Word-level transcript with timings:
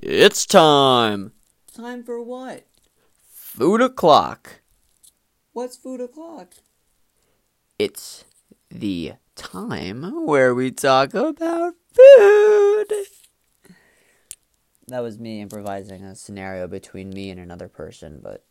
It's 0.00 0.46
time. 0.46 1.32
Time 1.74 2.04
for 2.04 2.22
what? 2.22 2.66
Food 3.32 3.80
o'clock. 3.80 4.60
What's 5.52 5.76
food 5.76 6.00
o'clock? 6.00 6.54
It's 7.80 8.24
the 8.70 9.14
time 9.34 10.24
where 10.24 10.54
we 10.54 10.70
talk 10.70 11.14
about 11.14 11.74
food. 11.92 12.92
That 14.86 15.00
was 15.00 15.18
me 15.18 15.40
improvising 15.40 16.04
a 16.04 16.14
scenario 16.14 16.68
between 16.68 17.10
me 17.10 17.30
and 17.30 17.40
another 17.40 17.68
person, 17.68 18.20
but 18.22 18.44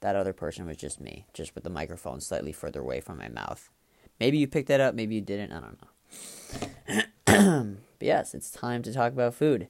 that 0.00 0.16
other 0.16 0.32
person 0.32 0.66
was 0.66 0.76
just 0.76 1.00
me, 1.00 1.26
just 1.32 1.54
with 1.54 1.62
the 1.62 1.70
microphone 1.70 2.20
slightly 2.20 2.52
further 2.52 2.80
away 2.80 3.00
from 3.00 3.18
my 3.18 3.28
mouth. 3.28 3.70
Maybe 4.18 4.38
you 4.38 4.48
picked 4.48 4.68
that 4.68 4.80
up, 4.80 4.96
maybe 4.96 5.14
you 5.14 5.20
didn't, 5.20 5.52
I 5.52 5.60
don't 5.60 5.80
know. 5.80 7.76
but 8.00 8.06
yes, 8.06 8.34
it's 8.34 8.50
time 8.50 8.82
to 8.82 8.92
talk 8.92 9.12
about 9.12 9.34
food. 9.34 9.68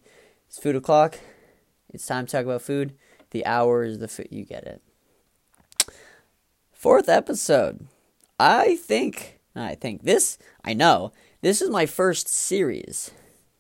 It's 0.51 0.59
food 0.59 0.75
o'clock. 0.75 1.21
It's 1.91 2.05
time 2.05 2.27
to 2.27 2.33
talk 2.33 2.45
about 2.45 2.61
food. 2.61 2.95
The 3.31 3.47
hour 3.47 3.85
is 3.85 4.01
the 4.01 4.09
food. 4.09 4.27
You 4.33 4.45
get 4.45 4.65
it. 4.65 4.83
Fourth 6.73 7.09
episode. 7.09 7.87
I 8.37 8.75
think, 8.75 9.39
I 9.55 9.77
think 9.77 10.03
this, 10.03 10.39
I 10.65 10.75
know, 10.75 11.13
this 11.41 11.63
is 11.63 11.71
my 11.71 11.87
first 11.87 12.27
series 12.27 13.13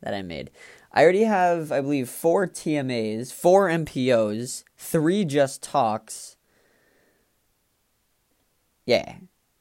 that 0.02 0.14
I 0.14 0.22
made. 0.22 0.50
I 0.90 1.04
already 1.04 1.22
have, 1.22 1.70
I 1.70 1.80
believe, 1.80 2.08
four 2.08 2.48
TMAs, 2.48 3.32
four 3.32 3.68
MPOs, 3.68 4.64
three 4.76 5.24
Just 5.24 5.62
Talks. 5.62 6.34
Yeah, 8.84 9.14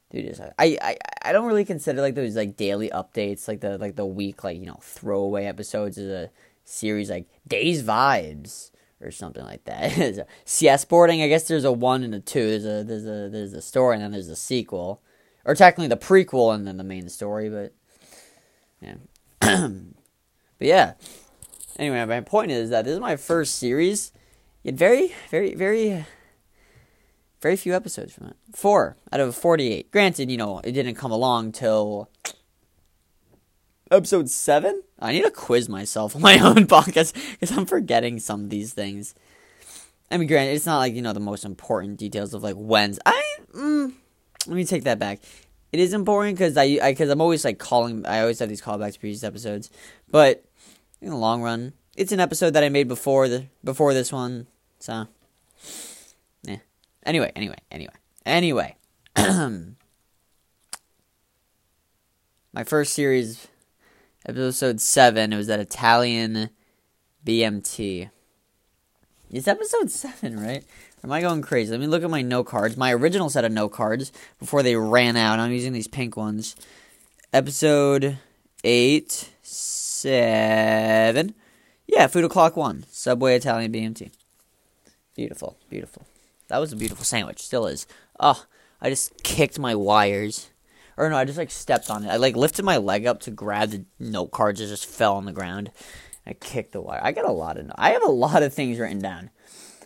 dude, 0.09 0.35
I, 0.57 0.79
I, 0.81 0.97
I 1.21 1.31
don't 1.31 1.45
really 1.45 1.65
consider 1.65 2.01
like 2.01 2.15
those 2.15 2.35
like 2.35 2.57
daily 2.57 2.89
updates, 2.89 3.47
like 3.47 3.61
the 3.61 3.77
like 3.77 3.95
the 3.97 4.05
week 4.07 4.43
like 4.43 4.57
you 4.57 4.65
know 4.65 4.79
throwaway 4.81 5.45
episodes 5.45 5.99
as 5.99 6.09
a 6.09 6.31
series 6.69 7.09
like 7.09 7.27
Days 7.47 7.83
Vibes 7.83 8.71
or 9.01 9.11
something 9.11 9.43
like 9.43 9.63
that. 9.65 10.27
CS 10.45 10.85
boarding, 10.85 11.21
I 11.21 11.27
guess 11.27 11.47
there's 11.47 11.65
a 11.65 11.71
one 11.71 12.03
and 12.03 12.13
a 12.13 12.19
two. 12.19 12.47
There's 12.49 12.65
a 12.65 12.83
there's 12.83 13.05
a 13.05 13.29
there's 13.29 13.53
a 13.53 13.61
story 13.61 13.95
and 13.95 14.03
then 14.03 14.11
there's 14.11 14.29
a 14.29 14.35
sequel, 14.35 15.01
or 15.45 15.55
technically 15.55 15.87
the 15.87 15.97
prequel 15.97 16.53
and 16.53 16.67
then 16.67 16.77
the 16.77 16.83
main 16.83 17.09
story. 17.09 17.49
But 17.49 17.73
yeah, 18.81 18.95
but 19.39 20.67
yeah. 20.67 20.93
Anyway, 21.77 22.03
my 22.05 22.19
point 22.19 22.51
is 22.51 22.69
that 22.71 22.85
this 22.85 22.93
is 22.93 22.99
my 22.99 23.15
first 23.15 23.55
series. 23.55 24.11
Yet 24.63 24.75
very 24.75 25.13
very 25.29 25.55
very 25.55 26.05
very 27.41 27.55
few 27.55 27.73
episodes 27.73 28.13
from 28.13 28.27
it. 28.27 28.35
Four 28.53 28.97
out 29.11 29.21
of 29.21 29.35
forty-eight. 29.35 29.91
Granted, 29.91 30.29
you 30.29 30.37
know 30.37 30.59
it 30.63 30.73
didn't 30.73 30.95
come 30.95 31.11
along 31.11 31.53
till 31.53 32.09
episode 33.91 34.29
seven. 34.29 34.83
I 34.99 35.13
need 35.13 35.23
to 35.23 35.31
quiz 35.31 35.69
myself 35.69 36.15
on 36.15 36.21
my 36.21 36.37
own 36.43 36.67
podcast 36.67 37.13
because 37.31 37.55
I'm 37.55 37.65
forgetting 37.65 38.19
some 38.19 38.45
of 38.45 38.49
these 38.49 38.73
things. 38.73 39.15
I 40.11 40.17
mean, 40.17 40.27
granted, 40.27 40.53
it's 40.53 40.65
not 40.65 40.79
like 40.79 40.93
you 40.93 41.01
know 41.01 41.13
the 41.13 41.19
most 41.19 41.45
important 41.45 41.97
details 41.97 42.33
of 42.33 42.43
like 42.43 42.55
when's. 42.55 42.99
I 43.05 43.23
mm, 43.53 43.93
let 44.47 44.55
me 44.55 44.65
take 44.65 44.83
that 44.83 44.99
back. 44.99 45.19
It 45.71 45.79
is 45.79 45.93
important 45.93 46.37
because 46.37 46.57
I 46.57 46.89
because 46.89 47.09
I'm 47.09 47.21
always 47.21 47.45
like 47.45 47.59
calling. 47.59 48.05
I 48.05 48.21
always 48.21 48.39
have 48.39 48.49
these 48.49 48.61
callbacks 48.61 48.93
to 48.93 48.99
previous 48.99 49.23
episodes, 49.23 49.69
but 50.09 50.43
in 51.01 51.09
the 51.09 51.15
long 51.15 51.41
run, 51.41 51.73
it's 51.95 52.11
an 52.11 52.19
episode 52.19 52.51
that 52.51 52.63
I 52.63 52.69
made 52.69 52.87
before 52.87 53.27
the 53.27 53.45
before 53.63 53.93
this 53.93 54.11
one. 54.11 54.47
So, 54.79 55.07
yeah. 56.43 56.57
Anyway, 57.05 57.31
anyway, 57.35 57.57
anyway, 57.69 57.93
anyway. 58.25 58.75
My 62.51 62.63
first 62.63 62.93
series 62.93 63.47
episode 64.25 64.81
7 64.81 65.33
it 65.33 65.37
was 65.37 65.47
that 65.47 65.59
italian 65.59 66.49
bmt 67.25 68.09
it's 69.31 69.47
episode 69.47 69.91
7 69.91 70.39
right? 70.39 70.63
Am 71.03 71.11
i 71.11 71.21
going 71.21 71.41
crazy? 71.41 71.71
Let 71.71 71.79
me 71.79 71.87
look 71.87 72.03
at 72.03 72.09
my 72.09 72.23
note 72.23 72.45
cards 72.45 72.75
my 72.75 72.91
original 72.93 73.29
set 73.29 73.45
of 73.45 73.51
note 73.51 73.69
cards 73.69 74.11
before 74.39 74.63
they 74.63 74.75
ran 74.75 75.15
out. 75.15 75.39
I'm 75.39 75.51
using 75.51 75.71
these 75.71 75.87
pink 75.87 76.17
ones. 76.17 76.55
Episode 77.31 78.17
8 78.63 79.29
7 79.43 81.35
yeah 81.87 82.07
food 82.07 82.23
o'clock 82.23 82.55
1 82.55 82.85
subway 82.89 83.35
italian 83.35 83.71
bmt 83.71 84.11
beautiful 85.15 85.57
beautiful. 85.69 86.05
That 86.47 86.57
was 86.57 86.73
a 86.73 86.75
beautiful 86.75 87.05
sandwich 87.05 87.39
still 87.39 87.67
is. 87.67 87.85
Oh 88.19 88.45
i 88.81 88.89
just 88.89 89.21
kicked 89.23 89.59
my 89.59 89.75
wires 89.75 90.49
or 90.99 91.09
no, 91.09 91.15
I 91.15 91.23
just 91.23 91.37
like 91.37 91.49
stepped 91.49 91.89
on 91.89 92.03
it. 92.03 92.09
I 92.09 92.17
like 92.17 92.35
lifted 92.35 92.65
my 92.65 92.75
leg 92.75 93.05
up 93.05 93.21
to 93.21 93.31
grab 93.31 93.69
the 93.69 93.85
note 93.99 94.31
cards 94.31 94.59
that 94.59 94.67
just 94.67 94.85
fell 94.85 95.15
on 95.15 95.23
the 95.23 95.31
ground. 95.31 95.71
I 96.27 96.33
kicked 96.33 96.73
the 96.73 96.81
wire. 96.81 96.99
I 97.01 97.13
got 97.13 97.23
a 97.23 97.31
lot 97.31 97.57
of. 97.57 97.71
I 97.75 97.91
have 97.91 98.03
a 98.03 98.11
lot 98.11 98.43
of 98.43 98.53
things 98.53 98.77
written 98.77 98.99
down. 98.99 99.29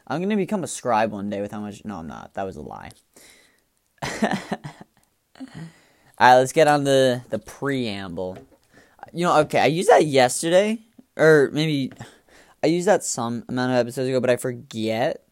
I'm 0.08 0.22
gonna 0.22 0.36
become 0.36 0.64
a 0.64 0.68
scribe 0.68 1.12
one 1.12 1.30
day 1.30 1.40
with 1.40 1.52
how 1.52 1.62
much. 1.62 1.86
No, 1.86 1.98
I'm 1.98 2.08
not. 2.08 2.34
That 2.34 2.48
was 2.48 2.56
a 2.56 2.62
lie. 2.62 2.90
All 4.12 4.28
right, 6.20 6.36
let's 6.36 6.52
get 6.52 6.68
on 6.68 6.84
the 6.84 7.22
the 7.30 7.38
preamble. 7.38 8.40
You 9.14 9.26
know, 9.26 9.38
okay, 9.42 9.60
I 9.60 9.68
used 9.68 9.90
that 9.90 10.08
yesterday, 10.08 10.80
or 11.16 11.52
maybe 11.54 11.92
I 12.64 12.68
used 12.68 12.88
that 12.88 13.04
some 13.04 13.46
amount 13.48 13.72
of 13.72 13.78
episodes 13.78 14.10
ago, 14.10 14.20
but 14.20 14.32
I 14.32 14.38
forget 14.38 15.24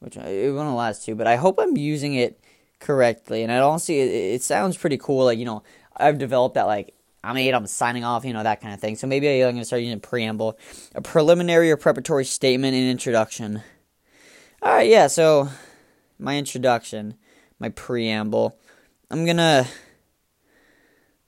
which 0.00 0.16
it 0.16 0.52
won't 0.52 0.76
last 0.76 1.04
too. 1.04 1.14
But 1.14 1.28
I 1.28 1.36
hope 1.36 1.60
I'm 1.60 1.76
using 1.76 2.14
it 2.14 2.40
correctly. 2.80 3.42
And 3.42 3.52
I 3.52 3.58
don't 3.58 3.78
see 3.78 4.00
it, 4.00 4.34
it 4.34 4.42
sounds 4.42 4.76
pretty 4.76 4.98
cool. 4.98 5.24
Like, 5.24 5.38
you 5.38 5.44
know, 5.44 5.62
I've 5.96 6.18
developed 6.18 6.54
that, 6.54 6.66
like, 6.66 6.94
I'm 7.24 7.36
eight, 7.36 7.52
I'm 7.52 7.66
signing 7.66 8.04
off, 8.04 8.24
you 8.24 8.32
know, 8.32 8.42
that 8.42 8.60
kind 8.60 8.72
of 8.72 8.80
thing. 8.80 8.96
So 8.96 9.06
maybe 9.06 9.28
I'm 9.42 9.52
going 9.52 9.56
to 9.56 9.64
start 9.64 9.82
using 9.82 9.96
a 9.96 10.00
preamble, 10.00 10.58
a 10.94 11.02
preliminary 11.02 11.70
or 11.70 11.76
preparatory 11.76 12.24
statement 12.24 12.74
and 12.74 12.88
introduction. 12.88 13.62
All 14.62 14.72
right, 14.72 14.88
yeah, 14.88 15.08
so 15.08 15.48
my 16.18 16.38
introduction, 16.38 17.14
my 17.58 17.68
preamble. 17.68 18.58
I'm 19.10 19.24
going 19.24 19.38
to. 19.38 19.66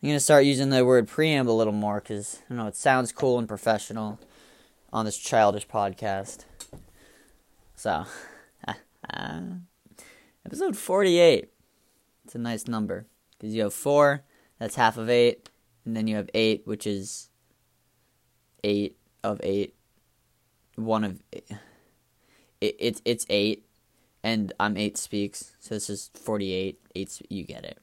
I'm 0.01 0.11
gonna 0.11 0.21
start 0.21 0.45
using 0.45 0.71
the 0.71 0.85
word 0.85 1.09
preamble 1.09 1.57
a 1.57 1.59
little 1.59 1.73
more 1.73 2.01
because 2.01 2.37
I 2.37 2.51
don't 2.51 2.59
know 2.59 2.67
it 2.69 2.77
sounds 2.77 3.11
cool 3.11 3.37
and 3.37 3.49
professional 3.49 4.21
on 4.93 5.05
this 5.05 5.19
childish 5.19 5.67
podcast. 5.67 6.45
So, 7.75 8.05
uh, 8.69 8.75
Episode 10.49 10.79
48. 10.79 11.51
It's 12.25 12.35
a 12.35 12.39
nice 12.39 12.67
number 12.67 13.05
because 13.37 13.55
you 13.55 13.65
have 13.65 13.75
4, 13.75 14.25
that's 14.59 14.77
half 14.77 14.97
of 14.97 15.11
8, 15.11 15.51
and 15.85 15.95
then 15.95 16.07
you 16.07 16.17
have 16.17 16.31
8, 16.33 16.63
which 16.65 16.87
is 16.87 17.29
8 18.65 18.97
of 19.23 19.43
8. 19.43 19.75
1 20.77 21.05
of 21.05 21.23
8. 21.35 21.51
It, 22.63 22.77
it, 22.79 23.03
it's 23.05 23.27
8, 23.29 23.67
and 24.23 24.55
I'm 24.59 24.79
8 24.79 24.97
speaks, 24.97 25.53
so 25.61 25.75
this 25.75 25.91
is 25.91 26.11
48. 26.15 26.81
8, 26.95 27.23
you 27.29 27.45
get 27.45 27.67
it. 27.67 27.79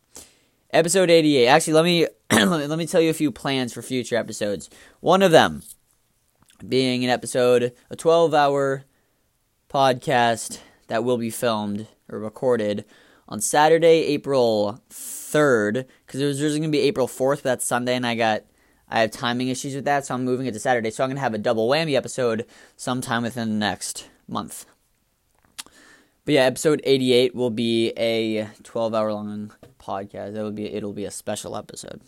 Episode 0.72 1.12
88. 1.12 1.46
Actually, 1.46 1.74
let 1.74 1.86
me, 1.86 2.08
let 2.32 2.80
me 2.80 2.88
tell 2.88 3.00
you 3.00 3.12
a 3.12 3.14
few 3.14 3.32
plans 3.32 3.74
for 3.74 3.84
future 3.84 4.16
episodes. 4.16 4.72
One 5.02 5.22
of 5.22 5.30
them 5.30 5.62
being 6.68 7.04
an 7.04 7.12
episode, 7.12 7.74
a 7.92 7.96
12 7.96 8.34
hour 8.34 8.86
podcast 9.70 10.62
that 10.88 11.04
will 11.04 11.18
be 11.18 11.30
filmed 11.30 11.88
or 12.10 12.20
recorded 12.20 12.86
on 13.28 13.42
Saturday, 13.42 14.06
April 14.06 14.82
3rd, 14.90 15.86
because 16.06 16.22
it 16.22 16.26
was 16.26 16.42
originally 16.42 16.60
going 16.60 16.72
to 16.72 16.78
be 16.78 16.84
April 16.84 17.08
4th, 17.08 17.38
but 17.38 17.44
that's 17.44 17.66
Sunday, 17.66 17.96
and 17.96 18.06
I 18.06 18.16
got. 18.16 18.44
I 18.88 19.00
have 19.00 19.10
timing 19.10 19.48
issues 19.48 19.74
with 19.74 19.86
that, 19.86 20.06
so 20.06 20.14
I'm 20.14 20.24
moving 20.24 20.46
it 20.46 20.54
to 20.54 20.60
Saturday. 20.60 20.92
So 20.92 21.04
I'm 21.04 21.10
going 21.10 21.16
to 21.16 21.22
have 21.22 21.34
a 21.34 21.40
double 21.40 21.68
whammy 21.68 21.96
episode 21.96 22.46
sometime 22.78 23.24
within 23.24 23.50
the 23.50 23.56
next 23.56 24.08
month. 24.28 24.68
But 26.26 26.34
yeah, 26.34 26.42
episode 26.42 26.82
88 26.84 27.34
will 27.34 27.50
be 27.50 27.94
a 27.98 28.50
12 28.64 28.94
hour 28.94 29.12
long 29.12 29.54
podcast. 29.80 30.36
It 30.36 30.42
will 30.42 30.52
be 30.52 30.72
it'll 30.72 30.94
be 30.94 31.06
a 31.06 31.12
special 31.12 31.56
episode. 31.56 32.02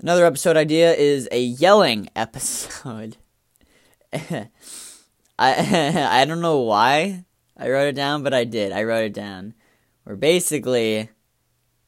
Another 0.00 0.24
episode 0.24 0.56
idea 0.56 0.94
is 0.94 1.28
a 1.32 1.40
yelling 1.40 2.08
episode. 2.14 3.16
I 5.38 6.20
I 6.22 6.24
don't 6.24 6.40
know 6.40 6.60
why 6.60 7.24
I 7.56 7.70
wrote 7.70 7.88
it 7.88 7.94
down, 7.96 8.22
but 8.22 8.34
I 8.34 8.44
did. 8.44 8.72
I 8.72 8.84
wrote 8.84 9.04
it 9.04 9.14
down. 9.14 9.54
Where 10.04 10.16
basically, 10.16 11.10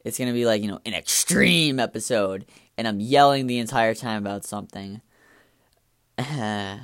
it's 0.05 0.17
gonna 0.17 0.33
be 0.33 0.45
like 0.45 0.61
you 0.61 0.67
know 0.67 0.79
an 0.85 0.93
extreme 0.93 1.79
episode, 1.79 2.45
and 2.77 2.87
I'm 2.87 2.99
yelling 2.99 3.47
the 3.47 3.59
entire 3.59 3.93
time 3.95 4.23
about 4.23 4.45
something. 4.45 5.01
I'll, 6.17 6.81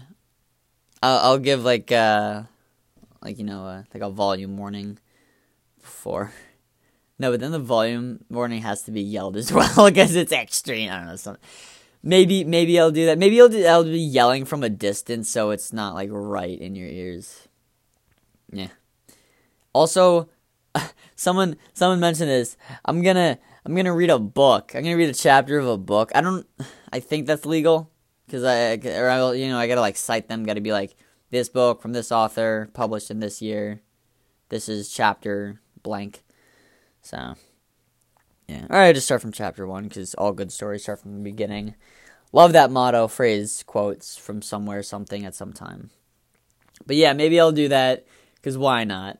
I'll 1.02 1.40
give 1.40 1.64
like 1.64 1.92
uh, 1.92 2.44
like 3.22 3.38
you 3.38 3.44
know 3.44 3.66
uh, 3.66 3.84
like 3.94 4.04
a 4.04 4.10
volume 4.10 4.58
warning 4.58 5.00
before. 5.82 6.32
No, 7.20 7.32
but 7.32 7.40
then 7.40 7.52
the 7.52 7.58
volume 7.58 8.24
warning 8.30 8.62
has 8.62 8.84
to 8.84 8.92
be 8.92 9.02
yelled 9.02 9.38
as 9.38 9.52
well 9.54 9.90
because 9.90 10.16
it's 10.16 10.32
extreme. 10.32 10.92
I 10.92 10.98
don't 10.98 11.08
know 11.08 11.16
something. 11.16 11.42
Maybe 12.04 12.44
maybe 12.44 12.80
I'll 12.80 12.92
do 12.92 13.06
that. 13.08 13.18
Maybe 13.18 13.42
I'll 13.42 13.50
do, 13.50 13.66
I'll 13.66 13.84
be 13.84 14.00
yelling 14.00 14.46
from 14.46 14.64
a 14.64 14.70
distance 14.70 15.30
so 15.30 15.50
it's 15.52 15.74
not 15.74 15.94
like 15.94 16.10
right 16.12 16.60
in 16.60 16.76
your 16.76 16.88
ears. 16.88 17.48
Yeah. 18.52 18.70
Also, 19.74 20.30
someone 21.16 21.58
someone 21.74 22.00
mentioned 22.00 22.30
this. 22.30 22.56
I'm 22.86 23.02
gonna 23.02 23.40
I'm 23.66 23.76
gonna 23.76 23.94
read 23.94 24.10
a 24.10 24.20
book. 24.20 24.72
I'm 24.74 24.84
gonna 24.84 24.98
read 24.98 25.10
a 25.10 25.14
chapter 25.14 25.60
of 25.60 25.68
a 25.68 25.78
book. 25.78 26.12
I 26.16 26.22
don't. 26.22 26.48
I 26.94 27.00
think 27.00 27.28
that's 27.28 27.46
legal. 27.46 27.92
because 28.26 28.44
I 28.44 28.76
or 28.98 29.10
I, 29.10 29.34
you 29.34 29.48
know 29.50 29.58
I 29.58 29.68
gotta 29.68 29.82
like 29.82 29.98
cite 29.98 30.30
them. 30.30 30.44
Got 30.46 30.54
to 30.54 30.62
be 30.62 30.72
like 30.72 30.96
this 31.30 31.50
book 31.50 31.82
from 31.82 31.94
this 31.94 32.12
author 32.12 32.70
published 32.74 33.12
in 33.12 33.20
this 33.20 33.42
year. 33.42 33.82
This 34.50 34.70
is 34.70 34.90
chapter 34.90 35.62
blank. 35.84 36.24
So 37.02 37.36
yeah, 38.48 38.66
all 38.70 38.78
right. 38.78 38.96
Just 38.96 39.08
start 39.08 39.22
from 39.22 39.32
chapter 39.32 39.68
one 39.68 39.84
because 39.86 40.14
all 40.16 40.32
good 40.32 40.52
stories 40.52 40.84
start 40.84 41.00
from 41.00 41.16
the 41.16 41.24
beginning. 41.24 41.76
Love 42.32 42.54
that 42.54 42.72
motto, 42.72 43.08
phrase, 43.08 43.64
quotes 43.66 44.18
from 44.18 44.42
somewhere, 44.42 44.84
something 44.84 45.26
at 45.26 45.36
some 45.36 45.54
time. 45.54 45.90
But 46.86 46.96
yeah, 46.96 47.14
maybe 47.14 47.40
I'll 47.40 47.52
do 47.52 47.68
that 47.70 48.06
because 48.36 48.58
why 48.58 48.84
not? 48.84 49.20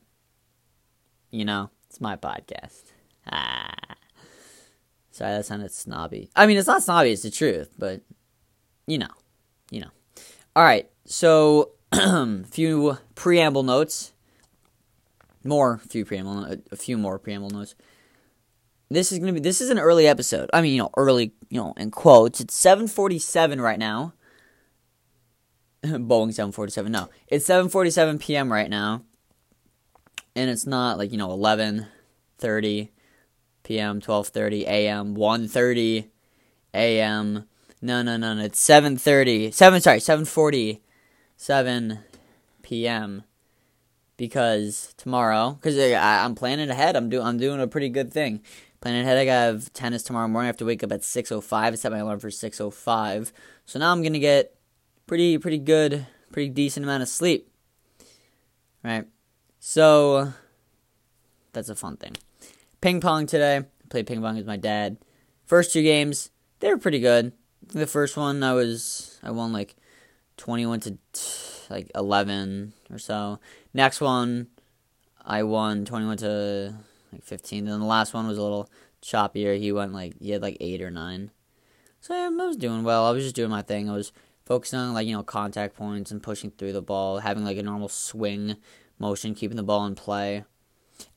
You 1.30 1.44
know, 1.44 1.70
it's 1.88 2.00
my 2.00 2.16
podcast. 2.16 2.92
Ah. 3.30 3.74
Sorry, 5.10 5.32
that 5.32 5.46
sounded 5.46 5.72
snobby. 5.72 6.30
I 6.36 6.46
mean, 6.46 6.56
it's 6.56 6.68
not 6.68 6.82
snobby, 6.82 7.10
it's 7.10 7.22
the 7.22 7.30
truth, 7.30 7.70
but 7.76 8.02
you 8.86 8.98
know, 8.98 9.08
you 9.70 9.80
know. 9.80 9.90
All 10.54 10.62
right, 10.64 10.88
so 11.04 11.72
a 11.92 12.44
few 12.50 12.98
preamble 13.14 13.62
notes. 13.62 14.12
More 15.44 15.78
few 15.78 16.04
preamble, 16.04 16.56
a 16.70 16.76
few 16.76 16.96
more 16.96 17.18
preamble 17.18 17.50
notes 17.50 17.74
this 18.90 19.12
is 19.12 19.18
gonna 19.18 19.32
be 19.32 19.40
this 19.40 19.60
is 19.60 19.70
an 19.70 19.78
early 19.78 20.06
episode. 20.06 20.48
I 20.52 20.62
mean, 20.62 20.72
you 20.72 20.78
know, 20.82 20.90
early, 20.96 21.32
you 21.50 21.60
know, 21.60 21.74
in 21.76 21.90
quotes. 21.90 22.40
It's 22.40 22.54
seven 22.54 22.88
forty 22.88 23.18
seven 23.18 23.60
right 23.60 23.78
now. 23.78 24.14
Boeing 25.84 26.32
seven 26.32 26.52
forty 26.52 26.72
seven. 26.72 26.92
No, 26.92 27.08
it's 27.26 27.44
seven 27.44 27.68
forty 27.68 27.90
seven 27.90 28.18
p.m. 28.18 28.52
right 28.52 28.70
now, 28.70 29.02
and 30.34 30.50
it's 30.50 30.66
not 30.66 30.98
like 30.98 31.12
you 31.12 31.18
know 31.18 31.30
eleven 31.30 31.86
thirty 32.38 32.92
p.m., 33.62 34.00
twelve 34.00 34.28
thirty 34.28 34.64
a.m., 34.66 35.14
one 35.14 35.48
thirty 35.48 36.10
a.m. 36.72 37.46
No, 37.82 38.02
no, 38.02 38.16
no, 38.16 38.34
no. 38.34 38.42
It's 38.42 38.60
seven 38.60 38.96
thirty. 38.96 39.50
Seven. 39.50 39.80
Sorry, 39.80 40.00
seven 40.00 40.24
forty 40.24 40.82
seven 41.36 42.00
p.m 42.62 43.24
because 44.18 44.92
tomorrow, 44.98 45.52
because 45.52 45.78
uh, 45.78 45.96
I'm 45.96 46.34
planning 46.34 46.68
ahead. 46.68 46.96
I'm 46.96 47.08
doing 47.08 47.24
I'm 47.24 47.38
doing 47.38 47.60
a 47.60 47.66
pretty 47.66 47.88
good 47.88 48.12
thing. 48.12 48.42
Planning 48.80 49.02
ahead, 49.02 49.18
I 49.18 49.24
have 49.24 49.72
tennis 49.72 50.04
tomorrow 50.04 50.28
morning. 50.28 50.46
I 50.46 50.48
have 50.48 50.56
to 50.58 50.64
wake 50.64 50.84
up 50.84 50.92
at 50.92 51.00
6.05. 51.00 51.52
I 51.52 51.74
set 51.74 51.90
my 51.90 51.98
alarm 51.98 52.20
for 52.20 52.30
6.05. 52.30 53.32
So 53.66 53.78
now 53.78 53.90
I'm 53.90 54.02
going 54.02 54.12
to 54.12 54.20
get 54.20 54.54
pretty, 55.06 55.36
pretty 55.38 55.58
good, 55.58 56.06
pretty 56.30 56.50
decent 56.50 56.84
amount 56.84 57.02
of 57.02 57.08
sleep. 57.08 57.50
Right? 58.84 59.06
So, 59.58 60.32
that's 61.52 61.68
a 61.68 61.74
fun 61.74 61.96
thing. 61.96 62.16
Ping 62.80 63.00
pong 63.00 63.26
today. 63.26 63.56
I 63.56 63.64
played 63.88 64.06
ping 64.06 64.22
pong 64.22 64.36
with 64.36 64.46
my 64.46 64.56
dad. 64.56 64.98
First 65.44 65.72
two 65.72 65.82
games, 65.82 66.30
they 66.60 66.68
were 66.68 66.78
pretty 66.78 67.00
good. 67.00 67.32
The 67.66 67.86
first 67.86 68.16
one, 68.16 68.44
I 68.44 68.52
was, 68.52 69.18
I 69.24 69.32
won 69.32 69.52
like 69.52 69.74
21 70.36 70.80
to 70.80 70.98
like 71.68 71.90
11 71.96 72.72
or 72.90 72.98
so. 72.98 73.40
Next 73.74 74.00
one, 74.00 74.46
I 75.24 75.42
won 75.42 75.84
21 75.84 76.18
to 76.18 76.74
like 77.12 77.22
15. 77.24 77.64
Then 77.64 77.80
the 77.80 77.86
last 77.86 78.14
one 78.14 78.26
was 78.26 78.38
a 78.38 78.42
little 78.42 78.70
choppier. 79.02 79.58
He 79.58 79.72
went 79.72 79.92
like 79.92 80.14
he 80.20 80.30
had 80.30 80.42
like 80.42 80.56
eight 80.60 80.82
or 80.82 80.90
nine. 80.90 81.30
So 82.00 82.14
yeah, 82.14 82.30
I 82.30 82.46
was 82.46 82.56
doing 82.56 82.84
well. 82.84 83.06
I 83.06 83.10
was 83.10 83.24
just 83.24 83.36
doing 83.36 83.50
my 83.50 83.62
thing. 83.62 83.90
I 83.90 83.94
was 83.94 84.12
focusing 84.46 84.78
on 84.78 84.94
like 84.94 85.06
you 85.06 85.14
know 85.14 85.22
contact 85.22 85.76
points 85.76 86.10
and 86.10 86.22
pushing 86.22 86.50
through 86.50 86.72
the 86.72 86.82
ball, 86.82 87.18
having 87.18 87.44
like 87.44 87.58
a 87.58 87.62
normal 87.62 87.88
swing 87.88 88.56
motion, 88.98 89.34
keeping 89.34 89.56
the 89.56 89.62
ball 89.62 89.86
in 89.86 89.94
play. 89.94 90.44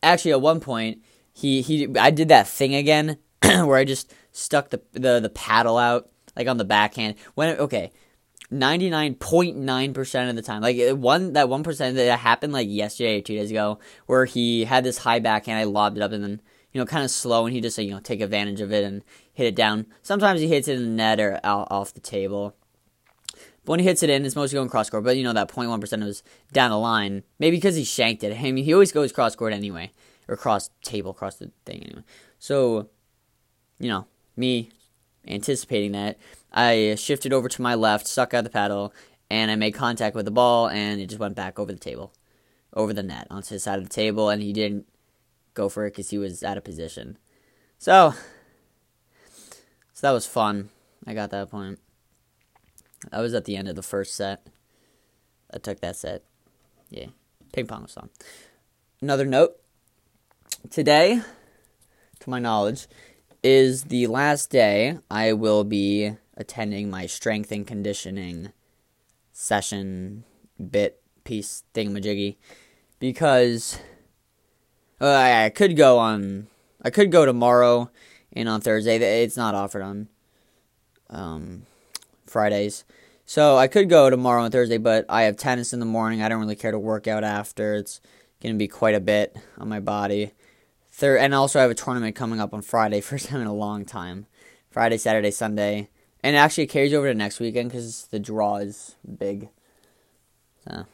Actually, 0.03 0.31
at 0.31 0.41
one 0.41 0.59
point, 0.59 1.01
he 1.33 1.61
he 1.61 1.87
I 1.97 2.11
did 2.11 2.29
that 2.29 2.47
thing 2.47 2.75
again 2.75 3.17
where 3.41 3.77
I 3.77 3.85
just 3.85 4.13
stuck 4.31 4.69
the 4.69 4.81
the 4.93 5.19
the 5.19 5.29
paddle 5.29 5.77
out 5.77 6.09
like 6.35 6.47
on 6.47 6.57
the 6.57 6.65
backhand. 6.65 7.15
When 7.35 7.57
okay, 7.57 7.91
99.9% 8.51 10.29
of 10.29 10.35
the 10.35 10.41
time. 10.41 10.61
Like 10.61 10.77
one 10.91 11.33
that 11.33 11.47
1% 11.47 11.95
that 11.95 12.19
happened 12.19 12.53
like 12.53 12.67
yesterday 12.69 13.19
or 13.19 13.21
2 13.21 13.35
days 13.35 13.51
ago 13.51 13.79
where 14.07 14.25
he 14.25 14.65
had 14.65 14.83
this 14.83 14.97
high 14.99 15.19
backhand 15.19 15.59
I 15.59 15.63
lobbed 15.63 15.97
it 15.97 16.03
up 16.03 16.11
and 16.11 16.23
then 16.23 16.41
you 16.73 16.79
know 16.79 16.85
kind 16.85 17.05
of 17.05 17.11
slow 17.11 17.45
and 17.45 17.55
he 17.55 17.61
just 17.61 17.77
you 17.77 17.91
know 17.91 17.99
take 17.99 18.21
advantage 18.21 18.61
of 18.61 18.73
it 18.73 18.83
and 18.83 19.03
hit 19.33 19.47
it 19.47 19.55
down. 19.55 19.85
Sometimes 20.01 20.41
he 20.41 20.47
hits 20.47 20.67
it 20.67 20.75
in 20.75 20.83
the 20.83 20.89
net 20.89 21.19
or 21.19 21.39
out, 21.43 21.67
off 21.71 21.93
the 21.93 22.01
table. 22.01 22.55
But 23.63 23.71
when 23.73 23.79
he 23.79 23.85
hits 23.85 24.03
it 24.03 24.09
in, 24.09 24.25
it's 24.25 24.35
mostly 24.35 24.57
going 24.57 24.69
cross 24.69 24.89
court. 24.89 25.03
But 25.03 25.17
you 25.17 25.23
know 25.23 25.33
that 25.33 25.47
0.1% 25.47 26.03
was 26.03 26.23
down 26.51 26.71
the 26.71 26.77
line. 26.77 27.23
Maybe 27.39 27.57
because 27.57 27.75
he 27.75 27.83
shanked 27.83 28.23
it. 28.23 28.37
I 28.37 28.51
mean, 28.51 28.65
he 28.65 28.73
always 28.73 28.91
goes 28.91 29.11
cross 29.11 29.35
court 29.35 29.53
anyway, 29.53 29.91
or 30.27 30.35
cross 30.35 30.69
table, 30.83 31.13
cross 31.13 31.35
the 31.35 31.51
thing 31.65 31.83
anyway. 31.83 32.03
So, 32.39 32.89
you 33.79 33.89
know, 33.89 34.07
me 34.35 34.71
anticipating 35.27 35.91
that, 35.91 36.17
I 36.51 36.95
shifted 36.95 37.33
over 37.33 37.47
to 37.47 37.61
my 37.61 37.75
left, 37.75 38.07
stuck 38.07 38.33
out 38.33 38.43
the 38.43 38.49
paddle, 38.49 38.93
and 39.29 39.49
I 39.49 39.55
made 39.55 39.71
contact 39.71 40.15
with 40.15 40.25
the 40.25 40.31
ball, 40.31 40.67
and 40.67 40.99
it 40.99 41.07
just 41.07 41.19
went 41.19 41.35
back 41.35 41.57
over 41.57 41.71
the 41.71 41.79
table, 41.79 42.13
over 42.73 42.93
the 42.93 43.03
net, 43.03 43.27
onto 43.29 43.55
his 43.55 43.63
side 43.63 43.79
of 43.79 43.85
the 43.85 43.93
table, 43.93 44.29
and 44.29 44.41
he 44.41 44.51
didn't 44.51 44.85
go 45.53 45.69
for 45.69 45.85
it 45.85 45.91
because 45.91 46.09
he 46.09 46.17
was 46.17 46.43
out 46.43 46.57
of 46.57 46.63
position. 46.63 47.17
So, 47.77 48.13
so 49.93 50.07
that 50.07 50.11
was 50.11 50.25
fun. 50.25 50.69
I 51.07 51.13
got 51.13 51.31
that 51.31 51.49
point. 51.49 51.79
I 53.11 53.21
was 53.21 53.33
at 53.33 53.45
the 53.45 53.55
end 53.55 53.67
of 53.67 53.75
the 53.75 53.81
first 53.81 54.15
set. 54.15 54.45
I 55.53 55.57
took 55.57 55.79
that 55.79 55.95
set. 55.95 56.23
Yeah, 56.89 57.07
ping 57.53 57.67
pong 57.67 57.83
was 57.83 57.93
fun. 57.93 58.09
Another 59.01 59.25
note. 59.25 59.57
Today, 60.69 61.21
to 62.19 62.29
my 62.29 62.37
knowledge, 62.37 62.87
is 63.41 63.85
the 63.85 64.05
last 64.07 64.51
day 64.51 64.99
I 65.09 65.33
will 65.33 65.63
be 65.63 66.17
attending 66.41 66.89
my 66.89 67.05
strength 67.05 67.51
and 67.51 67.65
conditioning 67.65 68.51
session 69.31 70.25
bit 70.59 71.01
piece 71.23 71.63
thingamajiggy 71.73 72.35
because 72.99 73.79
uh, 74.99 75.07
I 75.07 75.49
could 75.49 75.77
go 75.77 75.99
on 75.99 76.47
I 76.83 76.89
could 76.89 77.11
go 77.11 77.25
tomorrow 77.25 77.89
and 78.33 78.49
on 78.49 78.61
Thursday. 78.61 78.97
It's 79.23 79.37
not 79.37 79.55
offered 79.55 79.83
on 79.83 80.07
um, 81.09 81.63
Fridays. 82.25 82.83
So 83.25 83.57
I 83.57 83.67
could 83.67 83.89
go 83.89 84.09
tomorrow 84.09 84.43
and 84.43 84.51
Thursday, 84.51 84.77
but 84.77 85.05
I 85.07 85.23
have 85.23 85.37
tennis 85.37 85.73
in 85.73 85.79
the 85.79 85.85
morning. 85.85 86.21
I 86.21 86.29
don't 86.29 86.39
really 86.39 86.55
care 86.55 86.71
to 86.71 86.79
work 86.79 87.07
out 87.07 87.23
after. 87.23 87.75
It's 87.75 88.01
going 88.41 88.55
to 88.55 88.59
be 88.59 88.67
quite 88.67 88.95
a 88.95 88.99
bit 88.99 89.37
on 89.57 89.69
my 89.69 89.79
body. 89.79 90.31
Third, 90.91 91.19
and 91.19 91.33
also 91.33 91.59
I 91.59 91.61
have 91.61 91.71
a 91.71 91.75
tournament 91.75 92.15
coming 92.15 92.39
up 92.39 92.53
on 92.53 92.61
Friday, 92.61 92.99
first 93.01 93.27
time 93.27 93.41
in 93.41 93.47
a 93.47 93.53
long 93.53 93.85
time. 93.85 94.25
Friday, 94.69 94.97
Saturday, 94.97 95.31
Sunday, 95.31 95.89
and 96.23 96.35
actually 96.35 96.65
it 96.65 96.67
carries 96.67 96.93
over 96.93 97.07
to 97.07 97.13
next 97.13 97.39
weekend 97.39 97.69
because 97.69 98.07
the 98.07 98.19
draw 98.19 98.57
is 98.57 98.95
big. 99.17 99.49
So 100.67 100.85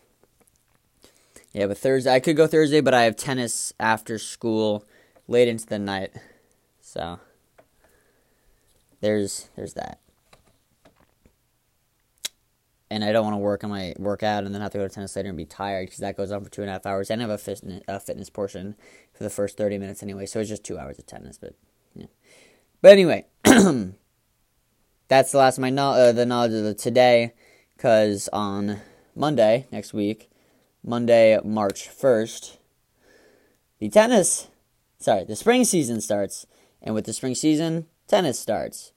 yeah, 1.53 1.67
but 1.67 1.77
Thursday 1.77 2.13
I 2.13 2.19
could 2.19 2.37
go 2.37 2.47
Thursday, 2.47 2.81
but 2.81 2.93
I 2.93 3.03
have 3.03 3.15
tennis 3.15 3.73
after 3.79 4.17
school 4.17 4.85
late 5.27 5.47
into 5.47 5.65
the 5.65 5.79
night, 5.79 6.13
so 6.81 7.19
there's 9.01 9.49
there's 9.55 9.73
that 9.73 9.99
and 12.89 13.03
I 13.03 13.11
don't 13.11 13.23
want 13.23 13.33
to 13.33 13.39
work 13.39 13.63
on 13.63 13.69
my 13.69 13.93
workout 13.97 14.43
and 14.43 14.53
then 14.53 14.61
have 14.61 14.71
to 14.71 14.77
go 14.77 14.87
to 14.87 14.93
tennis 14.93 15.15
later 15.15 15.29
and 15.29 15.37
be 15.37 15.45
tired 15.45 15.87
because 15.87 15.99
that 15.99 16.15
goes 16.15 16.31
on 16.31 16.43
for 16.43 16.49
two 16.49 16.61
and 16.61 16.69
a 16.69 16.73
half 16.73 16.85
hours. 16.85 17.09
And 17.09 17.21
I 17.21 17.23
have 17.23 17.31
a 17.31 17.37
fitness, 17.37 17.83
a 17.87 17.99
fitness 17.99 18.29
portion 18.29 18.75
for 19.13 19.23
the 19.23 19.29
first 19.29 19.57
30 19.57 19.77
minutes 19.77 20.01
anyway, 20.01 20.25
so 20.25 20.39
it's 20.39 20.49
just 20.49 20.63
two 20.63 20.77
hours 20.77 20.97
of 20.97 21.05
tennis. 21.05 21.37
But 21.37 21.53
yeah. 21.95 22.05
But 22.81 22.91
anyway, 22.91 23.25
that's 25.07 25.31
the 25.31 25.37
last 25.37 25.57
of 25.57 25.61
my 25.61 25.69
no- 25.69 25.91
uh, 25.91 26.11
the 26.11 26.25
knowledge 26.25 26.53
of 26.53 26.63
the 26.63 26.73
today 26.73 27.33
because 27.75 28.27
on 28.33 28.81
Monday 29.15 29.67
next 29.71 29.93
week, 29.93 30.29
Monday, 30.83 31.39
March 31.43 31.89
1st, 31.89 32.57
the 33.79 33.89
tennis, 33.89 34.47
sorry, 34.99 35.23
the 35.23 35.35
spring 35.35 35.63
season 35.63 36.01
starts. 36.01 36.45
And 36.81 36.95
with 36.95 37.05
the 37.05 37.13
spring 37.13 37.35
season, 37.35 37.87
tennis 38.07 38.39
starts. 38.39 38.93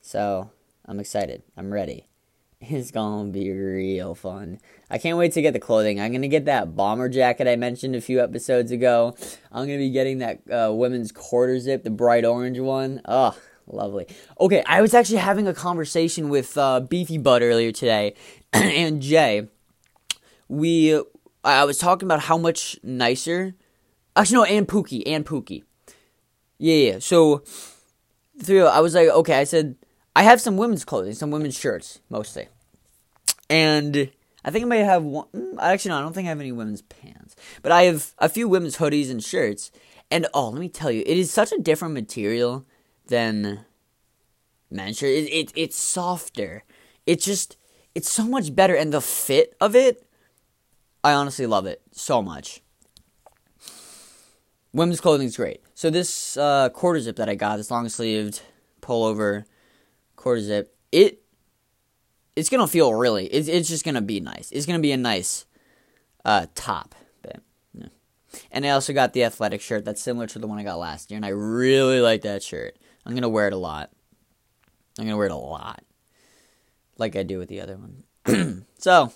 So 0.00 0.50
I'm 0.84 1.00
excited. 1.00 1.42
I'm 1.56 1.72
ready. 1.72 2.08
It's 2.58 2.90
gonna 2.90 3.30
be 3.30 3.50
real 3.52 4.14
fun. 4.14 4.60
I 4.90 4.96
can't 4.96 5.18
wait 5.18 5.32
to 5.32 5.42
get 5.42 5.52
the 5.52 5.60
clothing. 5.60 6.00
I'm 6.00 6.10
gonna 6.10 6.26
get 6.26 6.46
that 6.46 6.74
bomber 6.74 7.10
jacket 7.10 7.46
I 7.46 7.54
mentioned 7.54 7.94
a 7.94 8.00
few 8.00 8.18
episodes 8.20 8.72
ago. 8.72 9.14
I'm 9.52 9.66
gonna 9.66 9.76
be 9.76 9.90
getting 9.90 10.18
that 10.18 10.40
uh, 10.50 10.72
women's 10.72 11.12
quarter 11.12 11.60
zip, 11.60 11.84
the 11.84 11.90
bright 11.90 12.24
orange 12.24 12.58
one. 12.58 13.02
Oh, 13.04 13.36
lovely. 13.66 14.06
Okay, 14.40 14.62
I 14.66 14.80
was 14.80 14.94
actually 14.94 15.18
having 15.18 15.46
a 15.48 15.54
conversation 15.54 16.28
with 16.28 16.56
uh, 16.56 16.80
Beefy 16.80 17.18
Bud 17.18 17.42
earlier 17.42 17.72
today, 17.72 18.14
and 18.52 19.02
Jay. 19.02 19.48
We, 20.48 21.00
I 21.42 21.64
was 21.64 21.78
talking 21.78 22.06
about 22.06 22.20
how 22.20 22.38
much 22.38 22.78
nicer. 22.82 23.54
Actually, 24.14 24.36
no, 24.36 24.44
and 24.44 24.68
Pookie, 24.68 25.02
and 25.06 25.26
Pookie. 25.26 25.64
Yeah, 26.58 26.92
yeah. 26.92 26.98
So, 27.00 27.42
three. 28.42 28.62
I 28.62 28.80
was 28.80 28.94
like, 28.94 29.08
okay. 29.08 29.38
I 29.38 29.44
said 29.44 29.76
I 30.14 30.22
have 30.22 30.40
some 30.40 30.56
women's 30.56 30.84
clothing, 30.84 31.14
some 31.14 31.30
women's 31.30 31.58
shirts 31.58 32.00
mostly, 32.08 32.48
and 33.50 34.10
I 34.44 34.50
think 34.50 34.64
I 34.64 34.68
might 34.68 34.76
have 34.76 35.02
one. 35.02 35.26
Mm, 35.34 35.58
actually, 35.60 35.90
no, 35.90 35.98
I 35.98 36.00
don't 36.00 36.12
think 36.12 36.26
I 36.26 36.30
have 36.30 36.40
any 36.40 36.52
women's 36.52 36.82
pants, 36.82 37.36
but 37.62 37.72
I 37.72 37.82
have 37.82 38.14
a 38.18 38.28
few 38.28 38.48
women's 38.48 38.76
hoodies 38.76 39.10
and 39.10 39.22
shirts. 39.22 39.70
And 40.10 40.28
oh, 40.32 40.50
let 40.50 40.60
me 40.60 40.68
tell 40.68 40.90
you, 40.90 41.02
it 41.04 41.18
is 41.18 41.32
such 41.32 41.50
a 41.50 41.58
different 41.58 41.92
material 41.92 42.64
than 43.08 43.64
shirt. 44.72 45.10
It, 45.10 45.32
it 45.32 45.52
it's 45.54 45.76
softer 45.76 46.64
It 47.06 47.20
just 47.20 47.56
it's 47.94 48.10
so 48.10 48.24
much 48.24 48.54
better 48.54 48.74
and 48.74 48.92
the 48.92 49.00
fit 49.00 49.54
of 49.60 49.74
it 49.74 50.06
I 51.06 51.12
honestly 51.12 51.46
love 51.46 51.66
it 51.66 51.82
so 51.92 52.20
much. 52.20 52.62
Women's 54.72 55.00
clothing 55.00 55.28
is 55.28 55.36
great. 55.36 55.62
So 55.72 55.88
this 55.88 56.36
uh, 56.36 56.68
quarter 56.70 56.98
zip 56.98 57.14
that 57.16 57.28
I 57.28 57.36
got, 57.36 57.58
this 57.58 57.70
long 57.70 57.88
sleeved 57.88 58.42
pullover 58.82 59.44
quarter 60.16 60.40
zip, 60.40 60.76
it 60.90 61.22
it's 62.34 62.48
gonna 62.48 62.66
feel 62.66 62.92
really. 62.92 63.26
It's 63.26 63.46
it's 63.46 63.68
just 63.68 63.84
gonna 63.84 64.02
be 64.02 64.18
nice. 64.18 64.50
It's 64.50 64.66
gonna 64.66 64.80
be 64.80 64.90
a 64.90 64.96
nice 64.96 65.46
uh, 66.24 66.46
top. 66.56 66.96
But, 67.22 67.40
yeah. 67.72 67.86
And 68.50 68.66
I 68.66 68.70
also 68.70 68.92
got 68.92 69.12
the 69.12 69.22
athletic 69.22 69.60
shirt 69.60 69.84
that's 69.84 70.02
similar 70.02 70.26
to 70.26 70.40
the 70.40 70.48
one 70.48 70.58
I 70.58 70.64
got 70.64 70.80
last 70.80 71.10
year, 71.10 71.16
and 71.16 71.24
I 71.24 71.28
really 71.28 72.00
like 72.00 72.22
that 72.22 72.42
shirt. 72.42 72.76
I'm 73.06 73.14
gonna 73.14 73.28
wear 73.28 73.46
it 73.46 73.52
a 73.52 73.56
lot. 73.56 73.90
I'm 74.98 75.04
gonna 75.04 75.16
wear 75.16 75.26
it 75.26 75.32
a 75.32 75.36
lot, 75.36 75.84
like 76.98 77.14
I 77.14 77.22
do 77.22 77.38
with 77.38 77.48
the 77.48 77.60
other 77.60 77.76
one. 77.76 78.66
so 78.78 79.12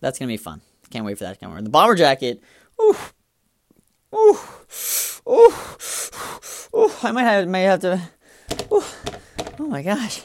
that's 0.00 0.18
gonna 0.18 0.28
be 0.28 0.38
fun. 0.38 0.62
Can't 0.88 1.04
wait 1.04 1.18
for 1.18 1.24
that 1.24 1.38
to 1.38 1.44
come. 1.44 1.62
The 1.62 1.68
bomber 1.68 1.94
jacket. 1.94 2.40
Ooh, 2.80 2.96
ooh, 4.14 4.38
ooh, 5.28 5.54
ooh. 6.74 6.90
I 7.02 7.12
might 7.12 7.24
have, 7.24 7.46
might 7.48 7.60
have 7.60 7.80
to. 7.80 8.00
Ooh, 8.72 8.82
oh 9.58 9.66
my 9.66 9.82
gosh, 9.82 10.22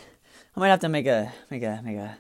I 0.56 0.60
might 0.62 0.70
have 0.70 0.80
to 0.80 0.90
make 0.90 1.08
a, 1.08 1.34
make 1.50 1.64
a, 1.64 1.82
make 1.84 1.98
a, 1.98 2.18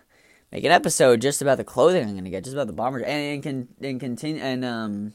make 0.52 0.64
an 0.66 0.72
episode 0.72 1.22
just 1.22 1.42
about 1.42 1.58
the 1.58 1.64
clothing 1.64 2.10
I'm 2.10 2.16
gonna 2.16 2.30
get, 2.30 2.44
just 2.44 2.56
about 2.56 2.68
the 2.68 2.74
bomber, 2.74 3.00
and 3.00 3.46
and, 3.46 3.68
and 3.82 4.00
continue 4.00 4.42
and 4.42 4.66
um 4.66 5.14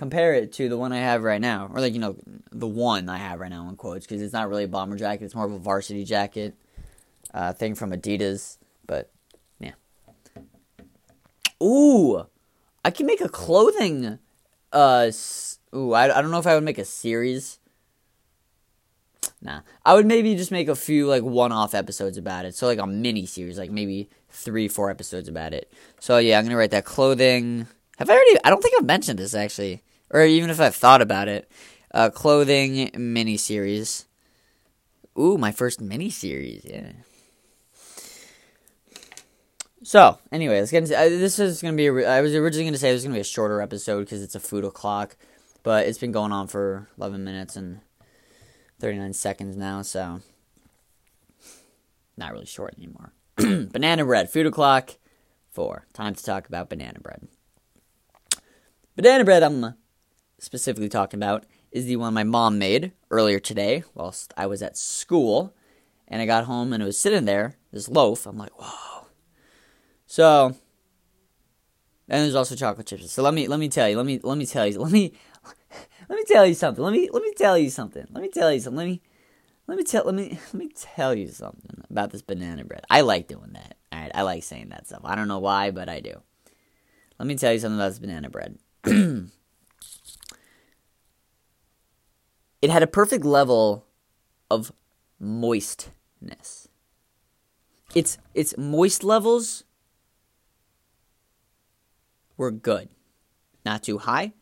compare 0.00 0.32
it 0.32 0.50
to 0.50 0.66
the 0.70 0.78
one 0.78 0.94
I 0.94 1.00
have 1.00 1.22
right 1.22 1.42
now, 1.42 1.68
or 1.70 1.78
like 1.78 1.92
you 1.92 1.98
know 1.98 2.16
the 2.50 2.66
one 2.66 3.10
I 3.10 3.18
have 3.18 3.38
right 3.38 3.50
now 3.50 3.68
in 3.68 3.76
quotes, 3.76 4.06
because 4.06 4.22
it's 4.22 4.32
not 4.32 4.48
really 4.48 4.64
a 4.64 4.68
bomber 4.68 4.96
jacket; 4.96 5.26
it's 5.26 5.34
more 5.34 5.44
of 5.44 5.52
a 5.52 5.58
varsity 5.58 6.04
jacket 6.04 6.54
uh, 7.34 7.52
thing 7.52 7.74
from 7.74 7.92
Adidas. 7.92 8.56
But 8.86 9.10
yeah, 9.58 9.72
ooh, 11.62 12.24
I 12.82 12.90
can 12.90 13.04
make 13.04 13.20
a 13.20 13.28
clothing. 13.28 14.18
Uh, 14.72 15.12
ooh, 15.74 15.92
I, 15.92 16.04
I 16.04 16.22
don't 16.22 16.30
know 16.30 16.38
if 16.38 16.46
I 16.46 16.54
would 16.54 16.64
make 16.64 16.78
a 16.78 16.86
series. 16.86 17.58
Nah, 19.42 19.60
I 19.84 19.92
would 19.92 20.06
maybe 20.06 20.34
just 20.34 20.50
make 20.50 20.68
a 20.68 20.74
few 20.74 21.06
like 21.08 21.22
one-off 21.22 21.74
episodes 21.74 22.16
about 22.16 22.46
it. 22.46 22.54
So 22.54 22.66
like 22.66 22.78
a 22.78 22.86
mini 22.86 23.26
series, 23.26 23.58
like 23.58 23.70
maybe 23.70 24.08
three, 24.30 24.66
four 24.66 24.90
episodes 24.90 25.28
about 25.28 25.52
it. 25.52 25.70
So 25.98 26.16
yeah, 26.16 26.38
I'm 26.38 26.44
gonna 26.46 26.56
write 26.56 26.70
that 26.70 26.86
clothing. 26.86 27.66
Have 27.98 28.08
I 28.08 28.14
already? 28.14 28.38
I 28.42 28.48
don't 28.48 28.62
think 28.62 28.76
I've 28.78 28.86
mentioned 28.86 29.18
this 29.18 29.34
actually, 29.34 29.82
or 30.10 30.22
even 30.22 30.50
if 30.50 30.60
I've 30.60 30.76
thought 30.76 31.02
about 31.02 31.28
it. 31.28 31.50
Uh, 31.92 32.10
clothing 32.10 32.90
miniseries. 32.90 34.04
Ooh, 35.18 35.36
my 35.36 35.50
first 35.50 35.80
miniseries. 35.80 36.64
Yeah. 36.64 36.92
So, 39.82 40.18
anyway, 40.30 40.60
let's 40.60 40.70
get 40.70 40.84
into 40.84 40.96
uh, 40.96 41.08
this. 41.08 41.38
Is 41.38 41.62
gonna 41.62 41.76
be. 41.76 41.86
A, 41.86 42.08
I 42.08 42.20
was 42.20 42.34
originally 42.34 42.66
gonna 42.66 42.78
say 42.78 42.90
it 42.90 42.94
was 42.94 43.02
gonna 43.02 43.14
be 43.14 43.20
a 43.20 43.24
shorter 43.24 43.60
episode 43.60 44.00
because 44.00 44.22
it's 44.22 44.34
a 44.34 44.40
food 44.40 44.64
o'clock, 44.64 45.16
but 45.62 45.86
it's 45.86 45.98
been 45.98 46.12
going 46.12 46.32
on 46.32 46.46
for 46.46 46.86
11 46.96 47.24
minutes 47.24 47.56
and 47.56 47.80
39 48.78 49.12
seconds 49.14 49.56
now, 49.56 49.82
so 49.82 50.20
not 52.16 52.32
really 52.32 52.46
short 52.46 52.74
anymore. 52.78 53.12
banana 53.36 54.04
bread, 54.04 54.30
food 54.30 54.46
o'clock, 54.46 54.90
four. 55.50 55.86
Time 55.92 56.14
to 56.14 56.24
talk 56.24 56.46
about 56.46 56.68
banana 56.68 57.00
bread. 57.00 57.26
Banana 58.96 59.24
bread, 59.24 59.42
I'm 59.42 59.74
specifically 60.40 60.88
talking 60.88 61.18
about, 61.18 61.44
is 61.70 61.86
the 61.86 61.96
one 61.96 62.14
my 62.14 62.24
mom 62.24 62.58
made 62.58 62.92
earlier 63.10 63.38
today 63.38 63.84
whilst 63.94 64.34
I 64.36 64.46
was 64.46 64.62
at 64.62 64.76
school, 64.76 65.54
and 66.08 66.20
I 66.20 66.26
got 66.26 66.44
home 66.44 66.72
and 66.72 66.82
it 66.82 66.86
was 66.86 66.98
sitting 66.98 67.24
there, 67.24 67.56
this 67.72 67.88
loaf. 67.88 68.26
I'm 68.26 68.36
like, 68.36 68.50
whoa 68.60 69.00
so, 70.10 70.46
and 70.46 70.56
there's 72.08 72.34
also 72.34 72.56
chocolate 72.56 72.88
chips. 72.88 73.12
So 73.12 73.22
let 73.22 73.32
me 73.32 73.46
let 73.46 73.60
me 73.60 73.68
tell 73.68 73.88
you. 73.88 73.96
Let 73.96 74.06
me 74.06 74.18
let 74.24 74.36
me 74.36 74.44
tell 74.44 74.66
you. 74.66 74.80
Let 74.80 74.90
me 74.90 75.12
let 76.08 76.16
me 76.16 76.24
tell 76.26 76.44
you 76.44 76.54
something. 76.54 76.82
Let 76.82 76.92
me 76.92 77.08
let 77.12 77.22
me 77.22 77.32
tell 77.36 77.56
you 77.56 77.70
something. 77.70 78.04
Let 78.10 78.20
me 78.20 78.28
tell 78.28 78.52
you 78.52 78.58
something. 78.58 78.76
Let 78.76 78.86
me 78.86 79.02
let 79.68 79.78
me 79.78 79.84
tell 79.84 80.04
let 80.04 80.16
me 80.16 80.36
let 80.46 80.54
me 80.54 80.68
tell 80.74 81.14
you 81.14 81.28
something 81.28 81.84
about 81.88 82.10
this 82.10 82.22
banana 82.22 82.64
bread. 82.64 82.84
I 82.90 83.02
like 83.02 83.28
doing 83.28 83.52
that. 83.52 83.76
All 83.92 84.00
right, 84.00 84.10
I 84.12 84.22
like 84.22 84.42
saying 84.42 84.70
that 84.70 84.88
stuff. 84.88 85.02
I 85.04 85.14
don't 85.14 85.28
know 85.28 85.38
why, 85.38 85.70
but 85.70 85.88
I 85.88 86.00
do. 86.00 86.20
Let 87.20 87.28
me 87.28 87.36
tell 87.36 87.52
you 87.52 87.60
something 87.60 87.78
about 87.78 87.90
this 87.90 88.00
banana 88.00 88.30
bread. 88.30 88.58
it 92.62 92.70
had 92.70 92.82
a 92.82 92.86
perfect 92.86 93.24
level 93.24 93.86
of 94.50 94.72
moistness. 95.18 96.68
Its 97.94 98.18
its 98.34 98.56
moist 98.56 99.02
levels 99.02 99.64
were 102.36 102.50
good. 102.50 102.88
Not 103.64 103.82
too 103.82 103.98
high. 103.98 104.32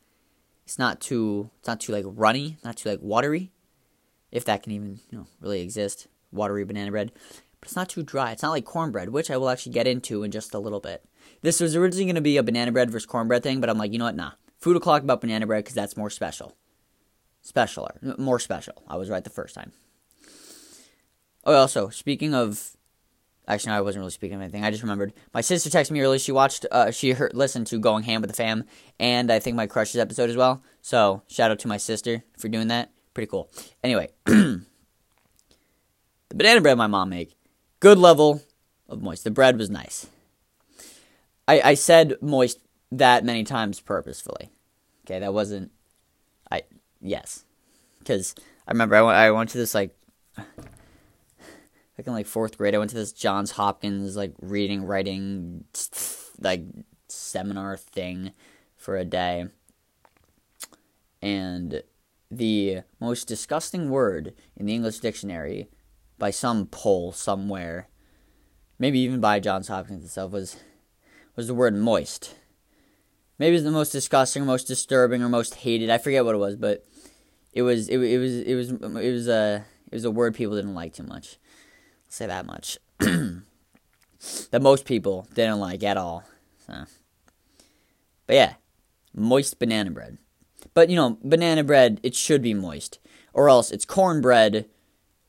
It's 0.65 0.77
not 0.77 1.01
too 1.01 1.49
it's 1.59 1.67
not 1.67 1.79
too 1.79 1.93
like 1.93 2.05
runny, 2.07 2.57
not 2.63 2.77
too 2.77 2.89
like 2.89 2.99
watery. 3.01 3.51
If 4.31 4.45
that 4.45 4.61
can 4.61 4.71
even, 4.73 4.99
you 5.09 5.17
know, 5.17 5.27
really 5.41 5.61
exist. 5.61 6.07
Watery 6.31 6.63
banana 6.63 6.91
bread. 6.91 7.11
But 7.59 7.67
it's 7.67 7.75
not 7.75 7.89
too 7.89 8.03
dry. 8.03 8.31
It's 8.31 8.43
not 8.43 8.51
like 8.51 8.65
cornbread, 8.65 9.09
which 9.09 9.31
I 9.31 9.37
will 9.37 9.49
actually 9.49 9.73
get 9.73 9.87
into 9.87 10.23
in 10.23 10.31
just 10.31 10.53
a 10.53 10.59
little 10.59 10.79
bit. 10.79 11.03
This 11.41 11.59
was 11.59 11.75
originally 11.75 12.13
to 12.13 12.21
be 12.21 12.37
a 12.37 12.43
banana 12.43 12.71
bread 12.71 12.91
versus 12.91 13.07
cornbread 13.07 13.41
thing, 13.41 13.59
but 13.59 13.69
I'm 13.69 13.77
like, 13.77 13.91
you 13.91 13.97
know 13.97 14.05
what? 14.05 14.15
Nah. 14.15 14.33
Food 14.59 14.77
o'clock 14.77 15.01
about 15.01 15.21
banana 15.21 15.47
bread 15.47 15.63
because 15.63 15.73
that's 15.73 15.97
more 15.97 16.09
special. 16.09 16.55
Specialer. 17.45 18.17
More 18.17 18.39
special. 18.39 18.83
I 18.87 18.97
was 18.97 19.09
right 19.09 19.23
the 19.23 19.29
first 19.29 19.55
time. 19.55 19.71
Oh, 21.45 21.53
also, 21.53 21.89
speaking 21.89 22.33
of 22.35 22.75
Actually, 23.49 23.71
no, 23.71 23.77
I 23.77 23.81
wasn't 23.81 24.01
really 24.01 24.11
speaking 24.11 24.35
of 24.35 24.41
anything. 24.43 24.63
I 24.63 24.69
just 24.69 24.83
remembered 24.83 25.11
my 25.33 25.41
sister 25.41 25.71
texted 25.71 25.89
me 25.89 26.01
earlier. 26.01 26.19
She 26.19 26.31
watched, 26.31 26.67
uh, 26.71 26.91
she 26.91 27.13
heard, 27.13 27.33
listened 27.33 27.65
to 27.67 27.79
Going 27.79 28.03
Ham 28.03 28.21
with 28.21 28.29
the 28.29 28.35
Fam, 28.35 28.63
and 28.99 29.31
I 29.31 29.39
think 29.39 29.57
my 29.57 29.65
Crushes 29.65 29.99
episode 29.99 30.29
as 30.29 30.37
well. 30.37 30.61
So 30.83 31.23
shout 31.27 31.49
out 31.49 31.57
to 31.59 31.67
my 31.67 31.77
sister 31.77 32.23
for 32.37 32.47
doing 32.47 32.67
that. 32.67 32.91
Pretty 33.15 33.25
cool. 33.25 33.49
Anyway, 33.83 34.09
the 34.25 34.61
banana 36.29 36.61
bread 36.61 36.77
my 36.77 36.85
mom 36.85 37.09
made, 37.09 37.33
good 37.79 37.97
level 37.97 38.43
of 38.87 39.01
moist. 39.01 39.23
The 39.23 39.31
bread 39.31 39.57
was 39.57 39.71
nice. 39.71 40.05
I 41.47 41.59
I 41.61 41.73
said 41.73 42.17
moist 42.21 42.59
that 42.91 43.25
many 43.25 43.43
times 43.43 43.79
purposefully. 43.79 44.51
Okay, 45.07 45.17
that 45.17 45.33
wasn't. 45.33 45.71
I 46.51 46.61
yes, 47.01 47.45
because 47.99 48.35
I 48.67 48.71
remember 48.71 48.95
I 48.95 49.01
went 49.01 49.17
I 49.17 49.31
went 49.31 49.49
to 49.51 49.57
this 49.57 49.75
like 49.75 49.95
like 50.37 52.07
in 52.07 52.13
like 52.13 52.27
fourth 52.27 52.57
grade, 52.57 52.73
I 52.73 52.77
went 52.77 52.91
to 52.91 52.95
this 52.95 53.11
Johns 53.11 53.51
Hopkins 53.51 54.15
like 54.15 54.33
reading, 54.39 54.85
writing, 54.85 55.65
like 56.39 56.63
seminar 57.09 57.75
thing 57.75 58.31
for 58.77 58.95
a 58.95 59.03
day, 59.03 59.47
and 61.21 61.83
the 62.31 62.81
most 63.01 63.27
disgusting 63.27 63.89
word 63.89 64.33
in 64.55 64.65
the 64.65 64.73
English 64.73 64.99
dictionary 64.99 65.67
by 66.17 66.31
some 66.31 66.67
poll 66.67 67.11
somewhere, 67.11 67.89
maybe 68.77 68.99
even 68.99 69.19
by 69.19 69.41
Johns 69.41 69.67
Hopkins 69.67 70.05
itself, 70.05 70.31
was 70.31 70.55
was 71.35 71.47
the 71.47 71.53
word 71.53 71.75
moist. 71.75 72.35
Maybe 73.39 73.55
it's 73.55 73.65
the 73.65 73.71
most 73.71 73.91
disgusting, 73.91 74.45
most 74.45 74.67
disturbing, 74.67 75.23
or 75.23 75.29
most 75.29 75.55
hated. 75.55 75.89
I 75.89 75.97
forget 75.97 76.25
what 76.25 76.35
it 76.35 76.39
was, 76.39 76.55
but 76.55 76.85
it 77.53 77.63
was 77.63 77.89
it, 77.89 77.97
it 77.97 78.17
was 78.19 78.39
it 78.41 78.55
was 78.55 78.69
it 78.71 79.11
was 79.11 79.27
a 79.27 79.65
it 79.91 79.95
was 79.95 80.05
a 80.05 80.11
word 80.11 80.35
people 80.35 80.55
didn't 80.55 80.75
like 80.75 80.93
too 80.93 81.03
much 81.03 81.37
say 82.09 82.25
that 82.25 82.45
much. 82.45 82.77
that 82.99 84.61
most 84.61 84.85
people 84.85 85.27
didn't 85.33 85.59
like 85.59 85.83
at 85.83 85.95
all. 85.95 86.23
So. 86.65 86.85
But 88.27 88.35
yeah, 88.35 88.53
moist 89.13 89.57
banana 89.59 89.91
bread. 89.91 90.17
But 90.73 90.89
you 90.89 90.95
know, 90.95 91.17
banana 91.23 91.63
bread 91.63 91.99
it 92.03 92.15
should 92.15 92.41
be 92.41 92.53
moist, 92.53 92.99
or 93.33 93.47
else 93.47 93.71
it's 93.71 93.85
cornbread 93.85 94.65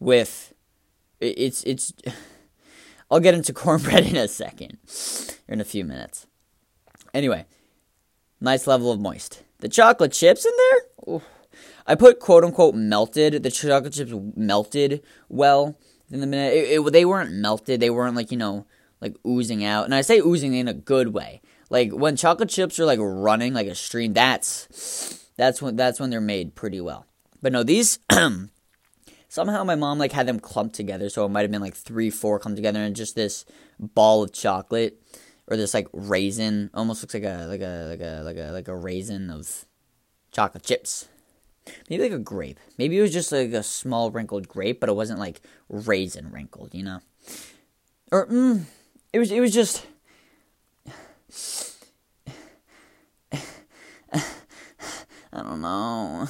with 0.00 0.52
it's 1.21 1.62
it's. 1.64 1.93
I'll 3.11 3.21
get 3.21 3.35
into 3.35 3.52
cornbread 3.52 4.07
in 4.07 4.17
a 4.17 4.29
second, 4.29 4.79
in 5.49 5.61
a 5.61 5.64
few 5.64 5.85
minutes. 5.85 6.26
Anyway, 7.12 7.47
nice 8.40 8.66
level 8.66 8.90
of 8.90 9.00
moist. 9.00 9.42
The 9.59 9.68
chocolate 9.68 10.12
chips 10.12 10.44
in 10.44 10.52
there. 10.56 11.14
Ooh. 11.14 11.23
I 11.87 11.94
put 11.94 12.20
quote 12.20 12.44
unquote 12.44 12.75
melted. 12.75 13.42
The 13.42 13.50
chocolate 13.50 13.92
chips 13.92 14.12
melted 14.37 15.02
well 15.28 15.78
in 16.11 16.20
the 16.20 16.26
minute. 16.26 16.54
It, 16.54 16.80
it, 16.80 16.92
they 16.92 17.04
weren't 17.04 17.32
melted. 17.32 17.80
They 17.80 17.90
weren't 17.90 18.16
like 18.16 18.30
you 18.30 18.38
know 18.38 18.66
like 19.00 19.16
oozing 19.26 19.64
out. 19.64 19.85
And 19.85 19.94
I 19.94 20.00
say 20.00 20.18
oozing 20.18 20.54
in 20.54 20.68
a 20.68 20.75
good 20.75 21.09
way. 21.09 21.40
Like 21.68 21.92
when 21.92 22.16
chocolate 22.16 22.49
chips 22.49 22.78
are 22.80 22.85
like 22.85 22.99
running 23.00 23.54
like 23.54 23.66
a 23.66 23.75
stream. 23.75 24.12
That's 24.12 25.20
that's 25.37 25.62
when 25.62 25.76
that's 25.76 25.99
when 25.99 26.11
they're 26.11 26.20
made 26.20 26.54
pretty 26.54 26.80
well. 26.80 27.06
But 27.40 27.52
no, 27.52 27.62
these 27.62 27.99
somehow 29.28 29.64
my 29.64 29.75
mom 29.75 29.99
like 29.99 30.12
had 30.12 30.26
them 30.26 30.40
clumped 30.40 30.75
together, 30.75 31.09
so 31.09 31.25
it 31.25 31.30
might 31.30 31.42
have 31.42 31.50
been 31.50 31.62
like 31.62 31.75
three, 31.75 32.11
four 32.11 32.38
clumped 32.38 32.56
together, 32.56 32.80
and 32.80 32.94
just 32.94 33.14
this 33.14 33.44
ball 33.78 34.23
of 34.23 34.32
chocolate 34.32 35.00
or 35.50 35.57
this 35.57 35.75
like 35.75 35.88
raisin 35.92 36.71
almost 36.73 37.02
looks 37.02 37.14
like 37.14 37.25
a 37.25 37.47
like 37.49 37.61
a 37.61 37.88
like 37.90 38.00
a 38.00 38.23
like 38.23 38.37
a 38.37 38.52
like 38.52 38.69
a 38.69 38.76
raisin 38.76 39.30
of 39.30 39.66
chocolate 40.30 40.62
chips. 40.62 41.09
Maybe 41.88 42.04
like 42.04 42.12
a 42.12 42.19
grape. 42.19 42.59
Maybe 42.78 42.99
it 42.99 43.02
was 43.02 43.12
just 43.12 43.30
like 43.33 43.52
a 43.52 43.62
small 43.62 44.11
wrinkled 44.11 44.49
grape, 44.49 44.80
but 44.80 44.88
it 44.88 44.95
wasn't 44.95 45.19
like 45.19 45.42
raisin 45.69 46.30
wrinkled, 46.30 46.75
you 46.75 46.83
know? 46.83 47.00
or 48.11 48.26
mm, 48.26 48.64
it 49.12 49.19
was 49.19 49.30
it 49.30 49.40
was 49.40 49.52
just 49.52 49.87
I 55.33 55.42
don't 55.42 55.61
know. 55.61 56.28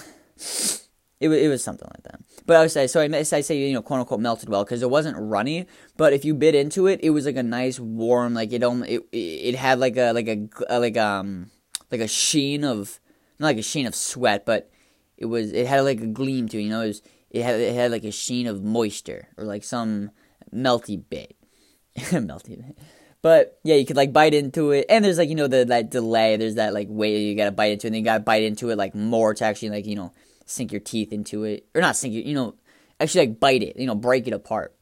It 1.21 1.29
it 1.29 1.49
was 1.49 1.63
something 1.63 1.89
like 1.93 2.03
that. 2.05 2.20
But 2.47 2.57
I 2.57 2.61
would 2.61 2.71
say, 2.71 2.87
so 2.87 3.01
I, 3.01 3.05
I 3.05 3.23
say, 3.23 3.57
you 3.57 3.73
know, 3.73 3.83
quote 3.83 4.01
unquote 4.01 4.21
melted 4.21 4.49
well 4.49 4.65
because 4.65 4.83
it 4.83 4.91
wasn't 4.91 5.17
runny. 5.19 5.67
But 5.97 6.13
if 6.13 6.25
you 6.25 6.35
bit 6.35 6.55
into 6.55 6.87
it, 6.87 7.01
it 7.03 7.11
was 7.11 7.27
like 7.27 7.37
a 7.37 7.43
nice 7.43 7.79
warm, 7.79 8.35
like 8.35 8.53
it 8.53 8.63
only, 8.63 8.95
it, 8.95 9.03
it 9.13 9.55
had 9.55 9.79
like 9.79 9.97
a, 9.97 10.13
like 10.13 10.29
a, 10.29 10.79
like 10.79 10.97
um, 10.97 11.51
like 11.91 12.01
a 12.01 12.09
sheen 12.09 12.65
of, 12.65 13.01
not 13.39 13.49
like 13.49 13.59
a 13.59 13.63
sheen 13.63 13.87
of 13.87 13.95
sweat, 13.95 14.45
but 14.45 14.71
it 15.17 15.27
was, 15.27 15.53
it 15.53 15.67
had 15.67 15.81
like 15.81 16.01
a 16.01 16.07
gleam 16.07 16.49
to 16.49 16.59
it, 16.59 16.63
you 16.63 16.71
know, 16.71 16.83
it 16.83 16.89
was, 16.89 17.03
it 17.31 17.43
had, 17.43 17.61
it 17.61 17.75
had 17.75 17.91
like 17.91 18.05
a 18.05 18.11
sheen 18.11 18.47
of 18.47 18.63
moisture 18.63 19.29
or 19.37 19.45
like 19.45 19.65
some 19.65 20.11
melty 20.55 21.03
bit. 21.09 21.37
melty 21.97 22.57
bit. 22.57 22.79
But 23.23 23.59
yeah, 23.65 23.75
you 23.75 23.85
could 23.85 23.97
like 23.97 24.13
bite 24.13 24.33
into 24.33 24.71
it, 24.71 24.87
and 24.89 25.05
there's 25.05 25.19
like 25.19 25.29
you 25.29 25.35
know 25.35 25.47
the 25.47 25.67
that 25.67 25.91
delay. 25.91 26.37
There's 26.37 26.55
that 26.55 26.73
like 26.73 26.87
way 26.89 27.19
you 27.19 27.37
gotta 27.37 27.53
bite 27.53 27.73
into 27.73 27.87
it, 27.87 27.89
and 27.89 27.95
then 27.95 28.01
you 28.01 28.05
gotta 28.05 28.25
bite 28.25 28.45
into 28.45 28.71
it 28.71 28.79
like 28.79 28.95
more 28.95 29.35
to 29.35 29.45
actually 29.45 29.71
like 29.71 29.87
you 29.87 29.97
know 29.97 30.13
sink 30.51 30.73
your 30.73 30.81
teeth 30.81 31.13
into 31.13 31.45
it, 31.45 31.67
or 31.75 31.81
not 31.81 31.97
sink 31.97 32.15
it, 32.15 32.27
you 32.27 32.35
know, 32.35 32.55
actually 32.99 33.27
like 33.27 33.41
bite 33.41 33.63
it, 33.63 33.77
you 33.77 33.87
know, 33.87 33.95
break 33.95 34.27
it 34.27 34.33
apart. 34.33 34.75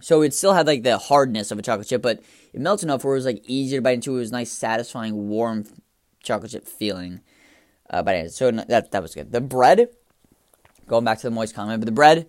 So 0.00 0.22
it 0.22 0.32
still 0.32 0.54
had 0.54 0.66
like 0.66 0.82
the 0.82 0.98
hardness 0.98 1.50
of 1.50 1.58
a 1.58 1.62
chocolate 1.62 1.88
chip, 1.88 2.02
but 2.02 2.22
it 2.52 2.60
melted 2.60 2.84
enough 2.84 3.04
where 3.04 3.14
it 3.14 3.18
was 3.18 3.26
like 3.26 3.42
easier 3.46 3.78
to 3.78 3.82
bite 3.82 3.94
into. 3.94 4.16
It 4.16 4.20
was 4.20 4.32
nice, 4.32 4.50
satisfying, 4.50 5.28
warm 5.28 5.64
chocolate 6.22 6.52
chip 6.52 6.66
feeling. 6.66 7.20
Uh, 7.88 8.02
but 8.02 8.14
anyway, 8.14 8.28
so 8.28 8.50
that 8.50 8.90
that 8.90 9.02
was 9.02 9.14
good. 9.14 9.32
The 9.32 9.40
bread, 9.40 9.88
going 10.86 11.04
back 11.04 11.18
to 11.18 11.26
the 11.26 11.30
moist 11.30 11.54
comment, 11.54 11.80
but 11.80 11.86
the 11.86 11.92
bread, 11.92 12.26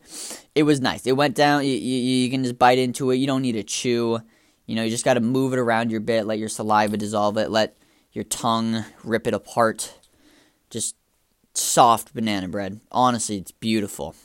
it 0.56 0.64
was 0.64 0.82
nice. 0.82 1.06
It 1.06 1.14
went 1.14 1.36
down. 1.36 1.64
You, 1.64 1.74
you, 1.74 1.98
you 1.98 2.30
can 2.30 2.44
just 2.44 2.58
bite 2.58 2.80
into 2.80 3.12
it. 3.12 3.18
You 3.18 3.28
don't 3.28 3.42
need 3.42 3.54
to 3.54 3.64
chew. 3.64 4.20
You 4.66 4.76
know, 4.76 4.84
you 4.84 4.90
just 4.90 5.06
got 5.06 5.16
to 5.16 5.20
move 5.22 5.54
it 5.54 5.60
around 5.60 5.92
your 5.92 6.00
bit, 6.00 6.26
let 6.26 6.40
your 6.40 6.50
saliva 6.50 6.96
dissolve 6.96 7.38
it, 7.38 7.50
let 7.50 7.78
your 8.14 8.24
tongue 8.24 8.86
rip 9.04 9.28
it 9.28 9.34
apart. 9.34 9.98
Just 10.70 10.96
soft 11.54 12.14
banana 12.14 12.48
bread. 12.48 12.80
Honestly, 12.92 13.38
it's 13.38 13.52
beautiful. 13.52 14.16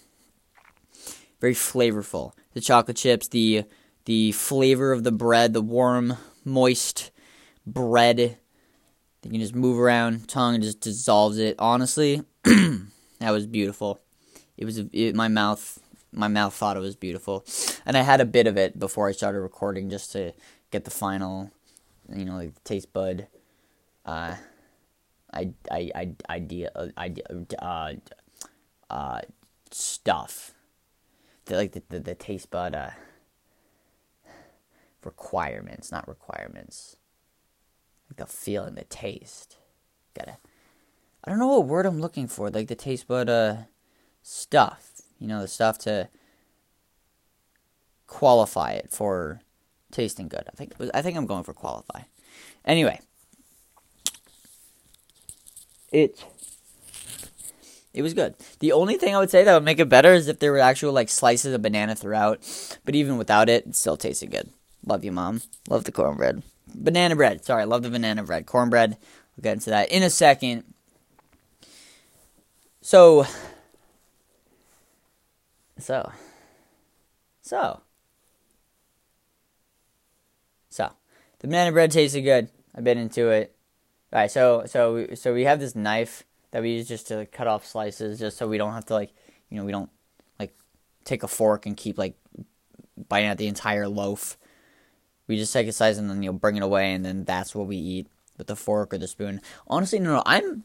Very 1.41 1.55
flavorful. 1.55 2.33
The 2.55 2.61
chocolate 2.61 2.97
chips, 2.97 3.29
the 3.29 3.65
the 4.07 4.33
flavor 4.33 4.93
of 4.93 5.03
the 5.03 5.13
bread, 5.13 5.53
the 5.53 5.61
warm, 5.61 6.17
moist 6.45 7.11
bread. 7.67 8.39
You 9.23 9.31
can 9.31 9.41
just 9.41 9.55
move 9.55 9.79
around, 9.79 10.29
tongue 10.29 10.61
just 10.61 10.81
dissolves 10.81 11.39
it. 11.39 11.57
Honestly, 11.59 12.23
that 12.45 13.31
was 13.31 13.47
beautiful. 13.47 14.01
It 14.57 14.65
was 14.65 14.79
it, 14.79 15.15
my 15.15 15.29
mouth. 15.29 15.81
My 16.13 16.29
mouth 16.29 16.55
thought 16.55 16.79
it 16.79 16.81
was 16.81 16.97
beautiful, 16.97 17.45
and 17.85 17.97
I 17.97 18.03
had 18.03 18.21
a 18.23 18.25
bit 18.25 18.47
of 18.47 18.57
it 18.57 18.79
before 18.79 19.09
I 19.09 19.13
started 19.13 19.41
recording 19.41 19.91
just 19.91 20.13
to 20.13 20.33
get 20.71 20.85
the 20.85 20.91
final, 20.91 21.51
you 22.15 22.25
know, 22.25 22.37
like 22.37 22.55
the 22.55 22.61
taste 22.61 22.93
bud. 22.93 23.27
Uh, 24.05 24.37
I, 25.33 25.53
I, 25.71 25.91
I, 25.95 26.15
idea, 26.31 26.71
idea, 26.97 27.25
uh, 27.61 27.93
uh, 28.91 29.21
stuff. 29.71 30.55
Like 31.49 31.73
the, 31.73 31.83
the, 31.89 32.01
the 32.01 32.15
taste 32.15 32.51
bud, 32.51 32.75
uh, 32.75 32.91
requirements, 35.05 35.93
not 35.93 36.09
requirements. 36.09 36.97
Like 38.09 38.17
the 38.17 38.27
feeling, 38.27 38.75
the 38.75 38.85
taste. 38.85 39.57
Gotta, 40.15 40.39
I 41.25 41.31
don't 41.31 41.39
know 41.39 41.49
what 41.49 41.67
word 41.67 41.87
I'm 41.87 42.01
looking 42.01 42.29
for. 42.29 42.51
Like 42.51 42.69
the 42.69 42.75
taste 42.75 43.09
bud, 43.09 43.29
uh, 43.29 43.57
stuff. 44.23 44.91
You 45.19 45.29
know, 45.29 45.41
the 45.41 45.49
stuff 45.49 45.79
to 45.79 46.09
qualify 48.07 48.73
it 48.73 48.91
for 48.91 49.41
tasting 49.91 50.29
good. 50.29 50.45
I 50.47 50.57
think, 50.57 50.75
I 50.95 51.03
think 51.03 51.17
I'm 51.17 51.27
going 51.27 51.45
for 51.45 51.55
qualify. 51.55 52.03
Anyway, 52.65 53.01
it 55.93 56.25
it 57.97 58.03
was 58.03 58.13
good. 58.13 58.35
The 58.61 58.73
only 58.73 58.99
thing 58.99 59.15
I 59.15 59.19
would 59.19 59.31
say 59.31 59.43
that 59.43 59.55
would 59.55 59.65
make 59.65 59.79
it 59.79 59.89
better 59.89 60.13
is 60.13 60.29
if 60.29 60.39
there 60.39 60.53
were 60.53 60.59
actual 60.59 60.93
like 60.93 61.09
slices 61.09 61.55
of 61.55 61.63
banana 61.63 61.95
throughout. 61.95 62.41
But 62.85 62.95
even 62.95 63.17
without 63.17 63.49
it, 63.49 63.67
it 63.67 63.75
still 63.75 63.97
tasted 63.97 64.31
good. 64.31 64.51
Love 64.85 65.03
you, 65.03 65.13
mom. 65.13 65.41
Love 65.69 65.85
the 65.85 65.93
cornbread. 65.93 66.43
Banana 66.75 67.17
bread. 67.17 67.43
Sorry, 67.43 67.65
love 67.65 67.83
the 67.83 67.89
banana 67.89 68.23
bread. 68.23 68.45
Cornbread. 68.45 68.99
We'll 69.37 69.43
get 69.43 69.55
into 69.55 69.71
that 69.71 69.91
in 69.91 70.03
a 70.03 70.11
second. 70.11 70.65
So, 72.83 73.27
so, 75.79 76.13
so, 77.41 77.81
so, 80.69 80.93
the 81.39 81.49
banana 81.49 81.73
bread 81.73 81.91
tasted 81.91 82.21
good. 82.21 82.49
I 82.75 82.83
bit 82.83 82.99
into 82.99 83.31
it. 83.31 83.56
All 84.17 84.23
right, 84.23 84.31
so 84.31 84.63
so 84.65 85.09
so 85.15 85.35
we 85.35 85.45
have 85.45 85.61
this 85.61 85.77
knife 85.77 86.25
that 86.51 86.63
we 86.63 86.71
use 86.71 86.89
just 86.89 87.09
to 87.09 87.27
cut 87.27 87.47
off 87.47 87.67
slices, 87.67 88.19
just 88.19 88.39
so 88.39 88.49
we 88.49 88.57
don't 88.57 88.73
have 88.73 88.87
to 88.87 88.95
like, 88.95 89.13
you 89.51 89.59
know, 89.59 89.65
we 89.67 89.73
don't 89.73 89.91
like 90.41 90.55
take 91.05 91.23
a 91.23 91.29
fork 91.29 91.67
and 91.67 91.77
keep 91.77 91.99
like 91.99 92.17
biting 93.11 93.29
at 93.29 93.37
the 93.37 93.47
entire 93.47 93.87
loaf. 93.87 94.39
We 95.27 95.37
just 95.37 95.53
take 95.53 95.69
a 95.69 95.73
slice 95.73 95.99
and 95.99 96.09
then 96.09 96.23
you 96.23 96.33
know 96.33 96.39
bring 96.39 96.57
it 96.57 96.63
away, 96.63 96.95
and 96.95 97.05
then 97.05 97.25
that's 97.25 97.55
what 97.55 97.67
we 97.67 97.77
eat 97.77 98.07
with 98.39 98.47
the 98.47 98.57
fork 98.57 98.95
or 98.95 98.97
the 98.97 99.07
spoon. 99.07 99.43
Honestly, 99.67 99.99
no, 99.99 100.15
no, 100.15 100.23
I'm 100.25 100.65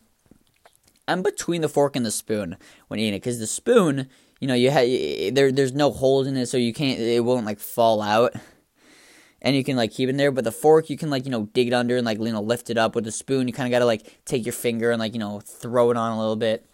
I'm 1.10 1.22
between 1.22 1.60
the 1.60 1.68
fork 1.68 1.98
and 1.98 2.06
the 2.06 2.12
spoon 2.12 2.56
when 2.88 3.02
eating 3.02 3.16
it, 3.16 3.18
because 3.18 3.40
the 3.40 3.48
spoon, 3.48 4.08
you 4.40 4.48
know, 4.48 4.54
you 4.54 4.70
have 4.70 4.88
there 5.36 5.52
there's 5.52 5.74
no 5.74 5.92
holes 5.92 6.26
in 6.26 6.38
it, 6.38 6.46
so 6.46 6.56
you 6.56 6.72
can't 6.72 7.02
it 7.02 7.26
won't 7.26 7.46
like 7.46 7.60
fall 7.60 8.02
out 8.02 8.34
and 9.42 9.56
you 9.56 9.64
can 9.64 9.76
like 9.76 9.92
keep 9.92 10.08
it 10.08 10.12
in 10.12 10.18
there. 10.18 10.32
But 10.32 10.44
the 10.44 10.52
fork, 10.52 10.90
you 10.90 10.98
can 10.98 11.10
like 11.10 11.26
you 11.26 11.32
know 11.32 11.46
dig 11.54 11.68
it 11.68 11.74
under 11.74 11.98
and 11.98 12.06
like 12.06 12.20
you 12.20 12.32
know 12.32 12.42
lift 12.42 12.70
it 12.70 12.78
up. 12.78 12.96
With 12.96 13.08
a 13.08 13.12
spoon, 13.12 13.48
you 13.48 13.54
kind 13.54 13.68
of 13.68 13.72
gotta 13.72 13.86
like 13.86 14.22
take 14.26 14.46
your 14.46 14.54
finger 14.54 14.92
and 14.92 15.00
like 15.00 15.14
you 15.14 15.20
know 15.20 15.40
throw 15.40 15.92
it 15.92 15.98
on 15.98 16.12
a 16.12 16.20
little 16.20 16.36
bit. 16.36 16.66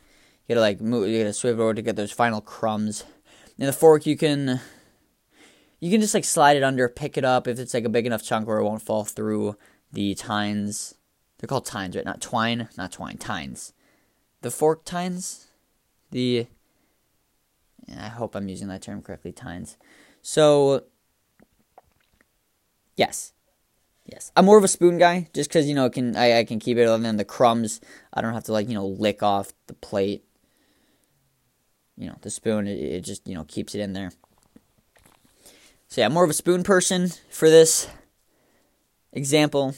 You 0.48 0.56
gotta 0.56 0.62
like 0.62 0.82
move, 0.82 1.08
you 1.10 1.20
gotta 1.20 1.34
swivel 1.34 1.64
over 1.64 1.74
to 1.74 1.82
get 1.82 1.96
those 1.96 2.12
final 2.12 2.42
crumbs. 2.42 3.04
And 3.60 3.68
the 3.68 3.74
fork, 3.74 4.06
you 4.06 4.18
can 4.18 4.60
you 5.80 5.92
can 5.92 6.02
just 6.02 6.14
like 6.14 6.26
slide 6.26 6.58
it 6.58 6.64
under, 6.64 6.90
pick 6.90 7.18
it 7.18 7.26
up 7.26 7.48
if 7.48 7.60
it's 7.60 7.74
like 7.74 7.86
a 7.86 7.90
big 7.90 8.06
enough 8.06 8.24
chunk 8.24 8.48
where 8.48 8.58
it 8.58 8.64
won't 8.64 8.82
fall 8.82 9.06
through 9.06 9.58
the 9.92 10.16
tines. 10.16 10.96
They're 11.38 11.48
called 11.48 11.66
tines, 11.66 11.96
right? 11.96 12.06
Not 12.06 12.22
twine, 12.22 12.68
not 12.78 12.92
twine, 12.92 13.18
tines. 13.18 13.74
The 14.42 14.52
fork 14.52 14.86
tines, 14.86 15.48
the 16.12 16.48
I 17.96 18.08
hope 18.08 18.36
I'm 18.36 18.50
using 18.50 18.68
that 18.68 18.82
term 18.82 19.02
correctly, 19.02 19.32
tines. 19.32 19.78
So 20.22 20.84
Yes. 22.98 23.32
Yes. 24.06 24.32
I'm 24.36 24.46
more 24.46 24.58
of 24.58 24.64
a 24.64 24.68
spoon 24.68 24.98
guy 24.98 25.30
just 25.34 25.50
cuz 25.50 25.68
you 25.68 25.76
know, 25.76 25.90
can 25.90 26.16
I, 26.16 26.40
I 26.40 26.44
can 26.44 26.60
keep 26.60 26.78
it 26.78 26.88
and 26.88 27.06
then 27.06 27.18
the 27.18 27.26
crumbs 27.26 27.80
I 28.14 28.22
don't 28.22 28.34
have 28.34 28.46
to 28.46 28.54
like, 28.54 28.68
you 28.68 28.74
know, 28.74 28.88
lick 28.88 29.24
off 29.24 29.54
the 29.68 29.74
plate. 29.74 30.26
You 31.96 32.08
know, 32.08 32.18
the 32.22 32.30
spoon 32.30 32.68
it, 32.68 32.80
it 32.80 33.02
just, 33.02 33.28
you 33.28 33.36
know, 33.36 33.46
keeps 33.46 33.76
it 33.76 33.82
in 33.82 33.94
there. 33.94 34.12
So 35.88 36.02
yeah, 36.02 36.08
I'm 36.08 36.14
more 36.14 36.24
of 36.24 36.30
a 36.30 36.34
spoon 36.34 36.64
person 36.64 37.10
for 37.30 37.50
this 37.50 37.88
example. 39.14 39.76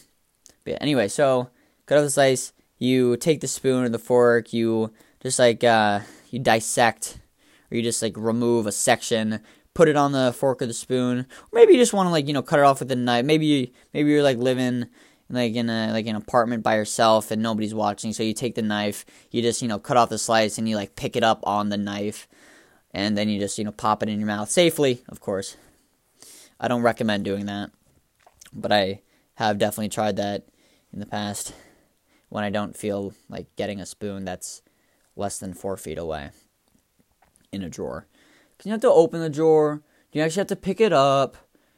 But 0.63 0.81
anyway, 0.81 1.07
so 1.07 1.49
cut 1.85 1.97
off 1.97 2.03
the 2.03 2.09
slice, 2.09 2.53
you 2.77 3.17
take 3.17 3.41
the 3.41 3.47
spoon 3.47 3.83
or 3.83 3.89
the 3.89 3.99
fork, 3.99 4.53
you 4.53 4.93
just 5.21 5.39
like 5.39 5.63
uh 5.63 6.01
you 6.29 6.39
dissect 6.39 7.19
or 7.71 7.77
you 7.77 7.83
just 7.83 8.01
like 8.01 8.15
remove 8.15 8.67
a 8.67 8.71
section 8.71 9.41
put 9.73 9.87
it 9.87 9.95
on 9.95 10.11
the 10.11 10.33
fork 10.33 10.61
or 10.61 10.65
the 10.65 10.73
spoon. 10.73 11.19
Or 11.19 11.49
maybe 11.53 11.73
you 11.73 11.79
just 11.79 11.93
want 11.93 12.07
to 12.07 12.11
like 12.11 12.27
you 12.27 12.33
know 12.33 12.41
cut 12.41 12.59
it 12.59 12.65
off 12.65 12.79
with 12.79 12.91
a 12.91 12.95
knife. 12.95 13.25
Maybe 13.25 13.73
maybe 13.93 14.09
you're 14.09 14.23
like 14.23 14.37
living 14.37 14.87
like 15.29 15.53
in 15.53 15.69
a 15.69 15.91
like 15.91 16.07
an 16.07 16.15
apartment 16.15 16.63
by 16.63 16.75
yourself 16.75 17.31
and 17.31 17.41
nobody's 17.41 17.73
watching, 17.73 18.13
so 18.13 18.23
you 18.23 18.33
take 18.33 18.55
the 18.55 18.61
knife, 18.61 19.05
you 19.31 19.41
just 19.41 19.61
you 19.61 19.67
know 19.67 19.79
cut 19.79 19.97
off 19.97 20.09
the 20.09 20.17
slice 20.17 20.57
and 20.57 20.67
you 20.67 20.75
like 20.75 20.95
pick 20.95 21.15
it 21.15 21.23
up 21.23 21.39
on 21.43 21.69
the 21.69 21.77
knife, 21.77 22.27
and 22.91 23.17
then 23.17 23.29
you 23.29 23.39
just 23.39 23.57
you 23.57 23.63
know 23.63 23.71
pop 23.71 24.01
it 24.01 24.09
in 24.09 24.19
your 24.19 24.27
mouth 24.27 24.49
safely, 24.49 25.03
of 25.07 25.19
course. 25.19 25.55
I 26.59 26.67
don't 26.67 26.81
recommend 26.81 27.23
doing 27.23 27.45
that, 27.45 27.71
but 28.51 28.71
I 28.71 29.01
have 29.35 29.57
definitely 29.57 29.89
tried 29.89 30.17
that 30.17 30.45
in 30.91 30.99
the 30.99 31.05
past 31.05 31.53
when 32.29 32.43
I 32.43 32.49
don't 32.49 32.75
feel 32.75 33.13
like 33.29 33.55
getting 33.55 33.79
a 33.79 33.85
spoon 33.85 34.25
that's 34.25 34.61
less 35.15 35.39
than 35.39 35.53
four 35.53 35.77
feet 35.77 35.97
away 35.97 36.31
in 37.51 37.63
a 37.63 37.69
drawer. 37.69 38.07
Because 38.59 38.65
you 38.65 38.71
have 38.73 38.81
to 38.81 38.91
open 38.91 39.21
the 39.21 39.29
drawer, 39.29 39.81
you 40.11 40.21
actually 40.21 40.41
have 40.41 40.47
to 40.47 40.55
pick 40.57 40.81
it 40.81 40.91
up, 40.91 41.37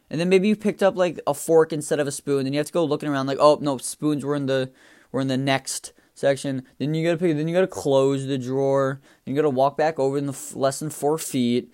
and 0.10 0.20
then 0.20 0.30
maybe 0.30 0.48
you 0.48 0.56
picked 0.56 0.82
up 0.82 0.96
like 0.98 1.20
a 1.28 1.34
fork 1.36 1.72
instead 1.72 2.00
of 2.00 2.08
a 2.08 2.12
spoon. 2.12 2.44
Then 2.44 2.54
you 2.54 2.58
have 2.58 2.66
to 2.66 2.74
go 2.74 2.84
looking 2.84 3.08
around 3.08 3.28
like, 3.28 3.38
oh 3.40 3.60
no, 3.62 3.78
spoons 3.78 4.26
were 4.26 4.34
in 4.34 4.48
the 4.48 4.72
were 5.12 5.22
in 5.22 5.28
the 5.28 5.38
next 5.38 5.94
section. 6.16 6.64
Then 6.80 6.96
you 6.96 7.06
gotta 7.06 7.20
pick. 7.20 7.38
Then 7.38 7.48
you 7.48 7.54
gotta 7.54 7.68
close 7.68 8.26
the 8.26 8.40
drawer. 8.40 9.00
Then 9.24 9.36
you 9.36 9.40
gotta 9.40 9.52
walk 9.52 9.78
back 9.78 10.00
over 10.00 10.18
in 10.18 10.26
the 10.26 10.34
f- 10.34 10.56
less 10.56 10.80
than 10.80 10.90
four 10.90 11.20
feet. 11.20 11.72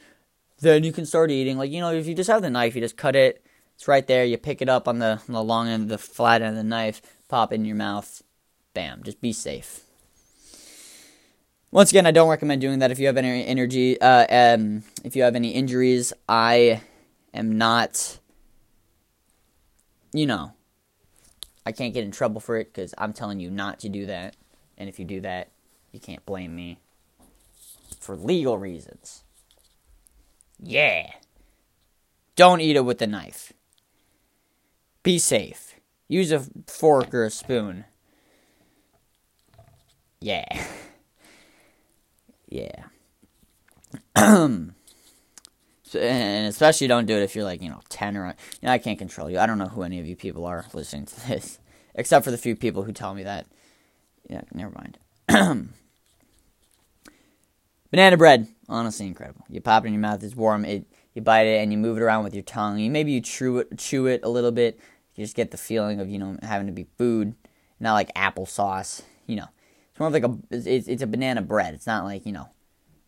Then 0.59 0.83
you 0.83 0.91
can 0.91 1.05
start 1.05 1.31
eating. 1.31 1.57
Like 1.57 1.71
you 1.71 1.79
know, 1.79 1.93
if 1.93 2.05
you 2.05 2.13
just 2.13 2.29
have 2.29 2.41
the 2.41 2.49
knife, 2.49 2.75
you 2.75 2.81
just 2.81 2.97
cut 2.97 3.15
it. 3.15 3.41
It's 3.75 3.87
right 3.87 4.05
there. 4.05 4.25
You 4.25 4.37
pick 4.37 4.61
it 4.61 4.67
up 4.67 4.89
on 4.89 4.99
the 4.99 5.21
on 5.25 5.33
the 5.33 5.41
long 5.41 5.69
end, 5.69 5.87
the 5.87 5.97
flat 5.97 6.41
end 6.41 6.49
of 6.51 6.57
the 6.57 6.63
knife. 6.63 7.01
Pop 7.29 7.53
it 7.53 7.55
in 7.55 7.65
your 7.65 7.77
mouth. 7.77 8.21
Bam. 8.73 9.03
Just 9.03 9.21
be 9.21 9.31
safe. 9.31 9.86
Once 11.71 11.91
again, 11.91 12.05
I 12.05 12.11
don't 12.11 12.29
recommend 12.29 12.61
doing 12.61 12.79
that 12.79 12.91
if 12.91 12.99
you 12.99 13.07
have 13.07 13.17
any 13.17 13.45
energy. 13.45 13.99
Uh, 13.99 14.25
um, 14.29 14.83
if 15.03 15.15
you 15.15 15.23
have 15.23 15.35
any 15.35 15.51
injuries, 15.51 16.13
I 16.27 16.81
am 17.33 17.57
not 17.57 18.19
you 20.13 20.25
know, 20.25 20.53
I 21.65 21.71
can't 21.71 21.93
get 21.93 22.03
in 22.03 22.11
trouble 22.11 22.41
for 22.41 22.57
it 22.57 22.73
because 22.73 22.93
I'm 22.97 23.13
telling 23.13 23.39
you 23.39 23.51
not 23.51 23.79
to 23.79 23.89
do 23.89 24.05
that. 24.07 24.35
And 24.77 24.89
if 24.89 24.99
you 24.99 25.05
do 25.05 25.21
that, 25.21 25.49
you 25.91 25.99
can't 25.99 26.25
blame 26.25 26.55
me 26.55 26.79
for 27.99 28.15
legal 28.15 28.57
reasons. 28.57 29.23
Yeah. 30.59 31.11
Don't 32.35 32.61
eat 32.61 32.75
it 32.75 32.85
with 32.85 33.01
a 33.01 33.07
knife. 33.07 33.53
Be 35.03 35.19
safe. 35.19 35.75
Use 36.07 36.31
a 36.31 36.43
fork 36.67 37.13
or 37.13 37.25
a 37.25 37.29
spoon. 37.29 37.85
Yeah. 40.19 40.45
Yeah. 42.47 42.83
so, 44.15 45.99
and 45.99 46.47
especially 46.47 46.87
don't 46.87 47.05
do 47.05 47.15
it 47.15 47.23
if 47.23 47.35
you're 47.35 47.45
like, 47.45 47.61
you 47.61 47.69
know, 47.69 47.81
10 47.89 48.17
or. 48.17 48.27
You 48.61 48.67
know, 48.67 48.71
I 48.71 48.77
can't 48.77 48.99
control 48.99 49.29
you. 49.29 49.39
I 49.39 49.45
don't 49.45 49.57
know 49.57 49.67
who 49.67 49.83
any 49.83 49.99
of 49.99 50.07
you 50.07 50.15
people 50.15 50.45
are 50.45 50.65
listening 50.73 51.05
to 51.05 51.27
this. 51.27 51.59
Except 51.95 52.23
for 52.23 52.31
the 52.31 52.37
few 52.37 52.55
people 52.55 52.83
who 52.83 52.91
tell 52.91 53.13
me 53.13 53.23
that. 53.23 53.47
Yeah, 54.29 54.41
never 54.53 54.71
mind. 54.71 54.97
Banana 57.91 58.17
bread. 58.17 58.47
Honestly 58.69 59.07
incredible. 59.07 59.45
You 59.49 59.61
pop 59.61 59.83
it 59.83 59.87
in 59.87 59.93
your 59.93 60.01
mouth, 60.01 60.21
it's 60.23 60.35
warm. 60.35 60.65
It 60.65 60.85
you 61.13 61.21
bite 61.21 61.47
it 61.47 61.61
and 61.61 61.71
you 61.71 61.77
move 61.77 61.97
it 61.97 62.01
around 62.01 62.23
with 62.25 62.35
your 62.35 62.43
tongue. 62.43 62.77
You 62.77 62.91
maybe 62.91 63.11
you 63.11 63.21
chew 63.21 63.59
it 63.59 63.77
chew 63.77 64.05
it 64.05 64.21
a 64.23 64.29
little 64.29 64.51
bit. 64.51 64.79
You 65.15 65.23
just 65.23 65.35
get 65.35 65.49
the 65.51 65.57
feeling 65.57 65.99
of, 65.99 66.09
you 66.09 66.19
know, 66.19 66.37
having 66.43 66.67
to 66.67 66.73
be 66.73 66.85
food. 66.97 67.33
Not 67.79 67.93
like 67.93 68.13
applesauce. 68.13 69.01
You 69.25 69.37
know. 69.37 69.47
It's 69.97 69.99
more 69.99 70.09
of 70.09 70.13
like 70.13 70.25
a 70.25 70.37
it's, 70.51 70.87
it's 70.87 71.01
a 71.01 71.07
banana 71.07 71.41
bread. 71.41 71.73
It's 71.73 71.87
not 71.87 72.03
like, 72.03 72.27
you 72.27 72.31
know, 72.31 72.49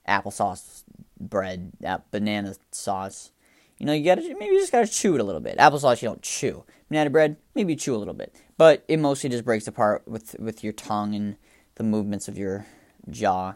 applesauce 0.08 0.84
bread, 1.19 1.71
uh, 1.86 1.99
banana 2.10 2.56
sauce. 2.71 3.30
You 3.78 3.86
know, 3.86 3.93
you 3.93 4.04
gotta 4.04 4.23
maybe 4.23 4.56
you 4.56 4.60
just 4.60 4.71
gotta 4.71 4.88
chew 4.88 5.13
it 5.13 5.21
a 5.21 5.23
little 5.23 5.39
bit. 5.39 5.60
Applesauce 5.60 6.02
you 6.02 6.08
don't 6.08 6.23
chew. 6.23 6.63
Banana 6.89 7.12
bread, 7.12 7.38
maybe 7.54 7.73
you 7.73 7.78
chew 7.78 7.95
a 7.95 7.97
little 7.97 8.15
bit, 8.15 8.36
but 8.58 8.86
it 8.88 8.97
mostly 8.97 9.30
just 9.30 9.45
breaks 9.45 9.67
apart 9.67 10.02
with 10.08 10.36
with 10.39 10.63
your 10.63 10.73
tongue 10.73 11.13
and 11.13 11.36
the 11.75 11.84
movements 11.84 12.28
of 12.28 12.39
your 12.39 12.65
jaw, 13.08 13.54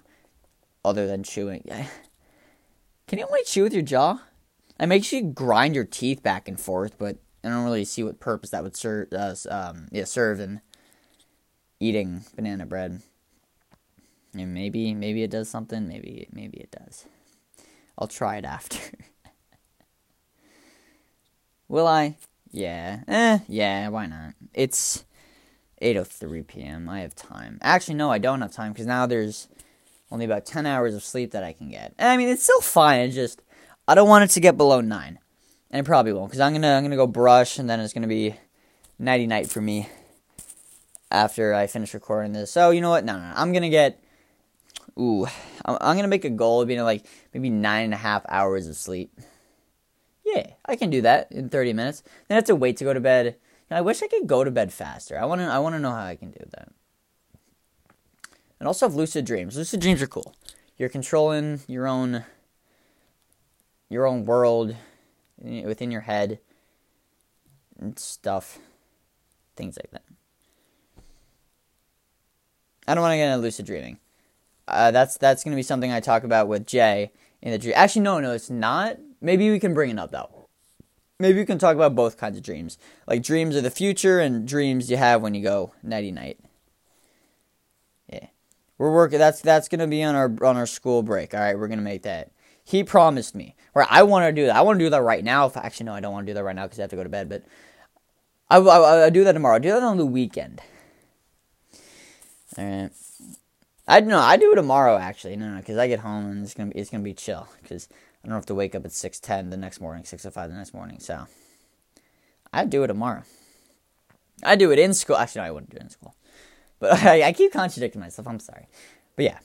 other 0.86 1.08
than 1.08 1.24
chewing. 1.24 1.64
Can 3.08 3.18
you 3.18 3.26
only 3.26 3.44
chew 3.46 3.64
with 3.64 3.74
your 3.74 3.82
jaw? 3.82 4.20
It 4.80 4.86
makes 4.86 5.12
you 5.12 5.24
grind 5.24 5.74
your 5.74 5.86
teeth 5.86 6.22
back 6.22 6.48
and 6.48 6.60
forth, 6.60 7.00
but 7.00 7.18
I 7.44 7.50
don't 7.50 7.66
really 7.66 7.84
see 7.84 8.04
what 8.04 8.20
purpose 8.20 8.52
that 8.52 8.62
would 8.62 8.78
serve. 8.78 9.08
Uh, 9.12 9.34
um, 9.50 9.88
yeah, 9.92 10.04
serve 10.04 10.40
in 10.40 10.62
eating 11.80 12.26
banana 12.36 12.68
bread. 12.68 13.02
And 14.34 14.54
maybe 14.54 14.94
maybe 14.94 15.24
it 15.24 15.32
does 15.32 15.50
something. 15.50 15.88
Maybe 15.88 16.28
maybe 16.32 16.58
it 16.58 16.72
does. 16.72 17.06
I'll 17.98 18.08
try 18.08 18.38
it 18.38 18.46
after. 18.46 18.80
Will 21.68 21.88
I? 21.88 22.18
Yeah. 22.52 23.02
Eh, 23.08 23.40
yeah, 23.48 23.88
why 23.90 24.06
not? 24.08 24.34
It's 24.54 25.06
8:03 25.82 26.48
p.m. 26.48 26.90
I 26.90 27.02
have 27.02 27.16
time. 27.16 27.60
Actually, 27.62 27.96
no, 27.96 28.12
I 28.12 28.18
don't 28.18 28.42
have 28.42 28.52
time 28.52 28.74
cuz 28.74 28.86
now 28.86 29.06
there's 29.06 29.48
only 30.12 30.26
about 30.26 30.46
10 30.46 30.66
hours 30.66 30.94
of 30.94 31.04
sleep 31.04 31.32
that 31.32 31.44
I 31.44 31.54
can 31.54 31.70
get. 31.70 31.94
I 31.98 32.18
mean, 32.18 32.30
it's 32.30 32.44
still 32.44 32.62
fine. 32.62 33.02
It's 33.02 33.16
just 33.16 33.42
I 33.88 33.96
don't 33.96 34.10
want 34.10 34.24
it 34.24 34.30
to 34.32 34.40
get 34.40 34.58
below 34.58 34.82
9. 34.82 35.20
And 35.72 35.80
it 35.80 35.86
probably 35.86 36.14
won't 36.14 36.32
cuz 36.32 36.40
I'm 36.40 36.54
going 36.54 36.62
to 36.62 36.68
I'm 36.70 36.84
going 36.84 36.92
to 36.92 36.98
go 36.98 37.08
brush 37.08 37.60
and 37.60 37.70
then 37.70 37.80
it's 37.80 37.94
going 37.94 38.04
to 38.04 38.08
be 38.08 38.36
nighty 39.00 39.28
night 39.28 39.50
for 39.50 39.62
me 39.62 39.90
after 41.12 41.54
I 41.54 41.68
finish 41.68 41.94
recording 41.94 42.34
this. 42.34 42.52
So, 42.52 42.72
you 42.72 42.82
know 42.82 42.90
what? 42.90 43.06
No, 43.06 43.14
no, 43.14 43.20
no. 43.20 43.34
I'm 43.36 43.52
going 43.52 43.64
to 43.64 43.70
get 43.70 44.03
ooh, 45.00 45.28
I'm, 45.66 45.98
to 45.98 46.08
make 46.08 46.26
a 46.26 46.30
goal 46.30 46.62
of 46.62 46.68
being 46.68 46.82
like 46.82 47.06
maybe 47.34 47.50
nine 47.50 47.86
and 47.86 47.94
a 47.94 47.98
half 47.98 48.24
hours 48.30 48.68
of 48.68 48.76
sleep. 48.76 49.20
Yeah, 50.26 50.52
I 50.66 50.76
can 50.76 50.90
do 50.90 51.02
that 51.02 51.32
in 51.32 51.50
30 51.50 51.74
minutes. 51.74 52.02
Then 52.28 52.36
I 52.36 52.40
have 52.40 52.46
to 52.46 52.56
wait 52.56 52.78
to 52.78 52.84
go 52.84 52.94
to 52.94 53.00
bed. 53.00 53.38
I 53.74 53.82
wish 53.82 54.04
I 54.04 54.08
could 54.08 54.28
go 54.28 54.44
to 54.44 54.52
bed 54.52 54.72
faster. 54.72 55.20
I 55.20 55.26
want 55.26 55.42
to 55.42 55.48
I 55.48 55.60
want 55.60 55.76
to 55.76 55.80
know 55.80 55.92
how 55.92 56.06
I 56.06 56.16
can 56.16 56.32
do 56.32 56.46
that. 56.52 56.70
And 58.60 58.68
also 58.68 58.86
have 58.86 58.96
lucid 58.96 59.26
dreams. 59.26 59.58
Lucid 59.58 59.82
dreams 59.82 60.02
are 60.02 60.08
cool. 60.08 60.34
You're 60.78 60.90
controlling 60.90 61.62
your 61.68 61.88
own 61.88 62.24
your 63.90 64.06
own 64.06 64.26
world 64.26 64.76
eh, 65.44 65.64
within 65.66 65.92
your 65.92 66.02
head 66.02 66.40
and 67.80 67.98
stuff. 67.98 68.60
Things 69.56 69.78
like 69.78 69.92
that. 69.92 70.04
I 72.88 72.94
don't 72.94 73.02
want 73.02 73.14
to 73.14 73.18
get 73.18 73.32
into 73.32 73.42
lucid 73.42 73.66
dreaming. 73.66 74.00
Uh, 74.68 74.92
that's 74.92 75.18
that's 75.18 75.44
gonna 75.44 75.56
be 75.56 75.64
something 75.64 75.92
I 75.92 76.00
talk 76.00 76.24
about 76.24 76.48
with 76.48 76.66
Jay 76.66 77.12
in 77.42 77.52
the 77.52 77.58
dream. 77.58 77.74
Actually, 77.76 78.04
no, 78.04 78.20
no, 78.20 78.32
it's 78.32 78.50
not. 78.50 78.98
Maybe 79.22 79.50
we 79.52 79.60
can 79.60 79.74
bring 79.74 79.90
it 79.90 80.00
up 80.00 80.12
though. 80.12 80.48
Maybe 81.20 81.40
we 81.40 81.46
can 81.46 81.60
talk 81.60 81.76
about 81.76 81.96
both 81.96 82.18
kinds 82.18 82.38
of 82.38 82.44
dreams, 82.44 82.78
like 83.08 83.22
dreams 83.22 83.56
of 83.56 83.64
the 83.64 83.72
future 83.72 84.20
and 84.20 84.48
dreams 84.48 84.90
you 84.90 84.98
have 84.98 85.22
when 85.22 85.34
you 85.36 85.44
go 85.44 85.74
nighty 85.84 86.12
night. 86.12 86.40
Yeah, 88.12 88.28
we're 88.78 88.94
working. 88.94 89.20
That's 89.20 89.42
that's 89.42 89.68
gonna 89.68 89.88
be 89.88 90.04
on 90.04 90.16
our 90.16 90.34
on 90.46 90.58
our 90.58 90.66
school 90.66 91.04
break. 91.04 91.34
All 91.34 91.40
right, 91.40 91.58
we're 91.58 91.68
gonna 91.68 91.82
make 91.82 92.04
that. 92.04 92.32
He 92.64 92.84
promised 92.84 93.36
me. 93.36 93.56
Where 93.74 93.86
I 93.90 94.04
want 94.04 94.26
to 94.26 94.32
do 94.32 94.46
that. 94.46 94.56
I 94.56 94.62
want 94.62 94.80
to 94.80 94.86
do 94.86 94.90
that 94.90 95.02
right 95.02 95.24
now. 95.24 95.48
If 95.48 95.58
actually 95.58 95.88
no, 95.88 95.94
I 95.94 96.00
don't 96.00 96.14
want 96.14 96.26
to 96.26 96.30
do 96.30 96.36
that 96.36 96.44
right 96.44 96.56
now 96.56 96.64
because 96.64 96.80
I 96.80 96.84
have 96.84 96.92
to 96.92 96.96
go 96.96 97.04
to 97.04 97.10
bed. 97.10 97.28
But 97.28 97.44
I 98.50 98.58
I, 98.58 99.06
I 99.06 99.10
do 99.10 99.24
that 99.26 99.34
tomorrow. 99.34 99.56
I'll 99.56 99.60
do 99.60 99.70
that 99.70 99.84
on 99.84 99.98
the 99.98 100.06
weekend. 100.06 100.62
All 102.58 102.64
right. 102.66 102.92
I 103.88 104.00
no, 104.00 104.20
I 104.20 104.38
do 104.38 104.54
it 104.54 104.56
tomorrow 104.56 104.98
actually. 104.98 105.36
No, 105.36 105.50
no, 105.50 105.58
because 105.58 105.78
I 105.78 105.88
get 105.88 106.00
home 106.00 106.26
and 106.26 106.44
it's 106.44 106.54
gonna 106.54 106.72
be 106.72 106.80
it's 106.80 106.90
gonna 106.90 107.04
be 107.04 107.14
chill 107.14 107.48
because 107.62 107.90
I 108.24 108.28
don't 108.28 108.36
have 108.36 108.46
to 108.48 108.56
wake 108.56 108.76
up 108.76 108.86
at 108.86 108.92
six 108.92 109.20
ten 109.20 109.50
the 109.50 109.58
next 109.58 109.82
morning, 109.82 110.06
six 110.06 110.26
o 110.26 110.32
five 110.32 110.50
the 110.50 110.56
next 110.56 110.74
morning. 110.74 111.00
So 111.00 111.28
I 112.54 112.66
do 112.66 112.84
it 112.84 112.88
tomorrow. 112.88 113.24
I 114.44 114.56
do 114.56 114.72
it 114.72 114.80
in 114.80 114.94
school. 114.94 115.18
Actually, 115.18 115.42
no, 115.42 115.48
I 115.48 115.52
wouldn't 115.52 115.72
do 115.72 115.78
it 115.78 115.84
in 115.84 115.90
school. 115.90 116.16
But 116.80 117.04
I, 117.04 117.24
I 117.24 117.34
keep 117.34 117.52
contradicting 117.52 118.02
myself. 118.02 118.28
I'm 118.28 118.40
sorry. 118.40 118.68
But 119.16 119.26
yeah, 119.26 119.40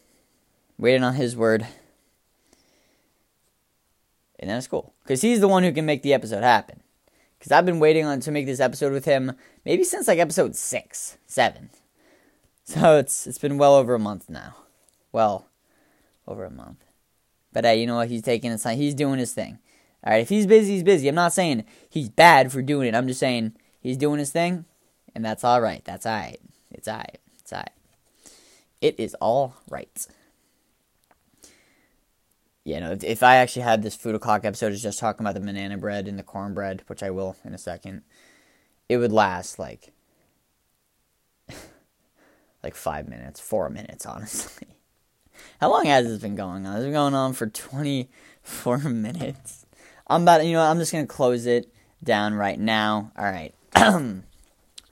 waiting 0.78 1.02
on 1.02 1.14
his 1.14 1.36
word. 1.36 1.66
And 4.38 4.48
then 4.48 4.56
it's 4.56 4.68
cool 4.68 4.94
because 5.02 5.20
he's 5.20 5.40
the 5.40 5.48
one 5.48 5.64
who 5.64 5.72
can 5.72 5.84
make 5.84 6.02
the 6.02 6.14
episode 6.14 6.44
happen. 6.44 6.80
Because 7.38 7.52
I've 7.52 7.66
been 7.66 7.80
waiting 7.80 8.04
on 8.04 8.20
to 8.20 8.30
make 8.30 8.46
this 8.46 8.60
episode 8.60 8.92
with 8.92 9.04
him 9.04 9.32
maybe 9.64 9.84
since 9.84 10.08
like 10.08 10.18
episode 10.18 10.54
six, 10.54 11.18
seven. 11.26 11.70
So 12.68 12.98
it's 12.98 13.26
it's 13.26 13.38
been 13.38 13.56
well 13.56 13.74
over 13.74 13.94
a 13.94 13.98
month 13.98 14.28
now. 14.28 14.54
Well, 15.10 15.48
over 16.26 16.44
a 16.44 16.50
month. 16.50 16.84
But 17.50 17.64
hey, 17.64 17.80
you 17.80 17.86
know 17.86 17.96
what? 17.96 18.10
He's 18.10 18.20
taking 18.20 18.50
his 18.50 18.62
time. 18.62 18.76
He's 18.76 18.94
doing 18.94 19.18
his 19.18 19.32
thing. 19.32 19.58
All 20.04 20.12
right. 20.12 20.20
If 20.20 20.28
he's 20.28 20.46
busy, 20.46 20.74
he's 20.74 20.82
busy. 20.82 21.08
I'm 21.08 21.14
not 21.14 21.32
saying 21.32 21.64
he's 21.88 22.10
bad 22.10 22.52
for 22.52 22.60
doing 22.60 22.86
it. 22.86 22.94
I'm 22.94 23.08
just 23.08 23.20
saying 23.20 23.56
he's 23.80 23.96
doing 23.96 24.18
his 24.18 24.32
thing, 24.32 24.66
and 25.14 25.24
that's 25.24 25.44
all 25.44 25.62
right. 25.62 25.82
That's 25.86 26.04
all 26.04 26.12
right. 26.12 26.38
It's 26.70 26.86
all 26.86 26.98
right. 26.98 27.18
It's 27.40 27.52
all 27.54 27.60
right. 27.60 27.70
It 28.82 29.00
is 29.00 29.14
all 29.14 29.54
right. 29.70 30.06
Yeah, 32.64 32.80
no, 32.80 32.98
if, 33.02 33.22
I 33.22 33.36
actually 33.36 33.62
had 33.62 33.82
this 33.82 33.96
food 33.96 34.14
o'clock 34.14 34.44
episode 34.44 34.72
is 34.72 34.82
just 34.82 34.98
talking 34.98 35.24
about 35.24 35.32
the 35.32 35.40
banana 35.40 35.78
bread 35.78 36.06
and 36.06 36.18
the 36.18 36.22
cornbread, 36.22 36.82
which 36.86 37.02
I 37.02 37.08
will 37.08 37.34
in 37.42 37.54
a 37.54 37.58
second, 37.58 38.02
it 38.90 38.98
would 38.98 39.10
last 39.10 39.58
like 39.58 39.94
like 42.62 42.74
five 42.74 43.08
minutes, 43.08 43.40
four 43.40 43.70
minutes, 43.70 44.06
honestly. 44.06 44.68
How 45.60 45.70
long 45.70 45.86
has 45.86 46.06
this 46.06 46.20
been 46.20 46.34
going 46.34 46.66
on? 46.66 46.76
It's 46.76 46.84
been 46.84 46.92
going 46.92 47.14
on 47.14 47.32
for 47.32 47.46
24 47.46 48.78
minutes. 48.88 49.66
I'm 50.06 50.22
about, 50.22 50.44
you 50.44 50.52
know, 50.52 50.62
I'm 50.62 50.78
just 50.78 50.92
going 50.92 51.06
to 51.06 51.12
close 51.12 51.46
it 51.46 51.72
down 52.02 52.34
right 52.34 52.58
now. 52.58 53.12
All 53.16 53.24
right. 53.24 53.54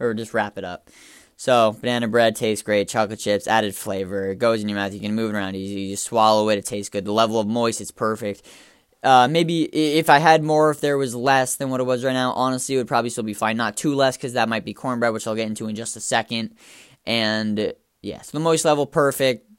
or 0.01 0.15
just 0.15 0.35
wrap 0.35 0.59
it 0.59 0.65
up. 0.65 0.91
So, 1.39 1.77
banana 1.81 2.09
bread 2.09 2.35
tastes 2.35 2.63
great. 2.63 2.89
Chocolate 2.89 3.19
chips, 3.19 3.47
added 3.47 3.75
flavor. 3.75 4.31
It 4.31 4.39
goes 4.39 4.63
in 4.63 4.69
your 4.69 4.79
mouth. 4.79 4.95
You 4.95 5.01
can 5.01 5.15
move 5.15 5.35
it 5.35 5.37
around 5.37 5.55
easy. 5.55 5.81
You 5.81 5.97
swallow 5.97 6.49
it. 6.49 6.59
It 6.59 6.65
tastes 6.65 6.89
good. 6.89 7.05
The 7.05 7.13
level 7.13 7.39
of 7.39 7.47
moist, 7.47 7.81
it's 7.81 7.91
perfect. 7.91 8.43
Uh, 9.03 9.29
maybe 9.29 9.65
if 9.65 10.09
I 10.09 10.19
had 10.19 10.43
more, 10.43 10.71
if 10.71 10.81
there 10.81 10.97
was 10.97 11.15
less 11.15 11.57
than 11.57 11.69
what 11.69 11.81
it 11.81 11.85
was 11.85 12.05
right 12.05 12.15
now, 12.15 12.33
honestly, 12.33 12.75
it 12.75 12.79
would 12.79 12.89
probably 12.89 13.11
still 13.11 13.23
be 13.23 13.35
fine. 13.35 13.57
Not 13.57 13.77
too 13.77 13.95
less, 13.95 14.17
because 14.17 14.33
that 14.33 14.49
might 14.49 14.65
be 14.65 14.73
cornbread, 14.73 15.13
which 15.13 15.27
I'll 15.27 15.35
get 15.35 15.47
into 15.47 15.69
in 15.69 15.77
just 15.77 15.95
a 15.95 16.01
second. 16.01 16.57
And 17.07 17.73
yeah, 18.03 18.23
so 18.23 18.37
the 18.37 18.43
moist 18.43 18.65
level 18.65 18.87
perfect. 18.87 19.51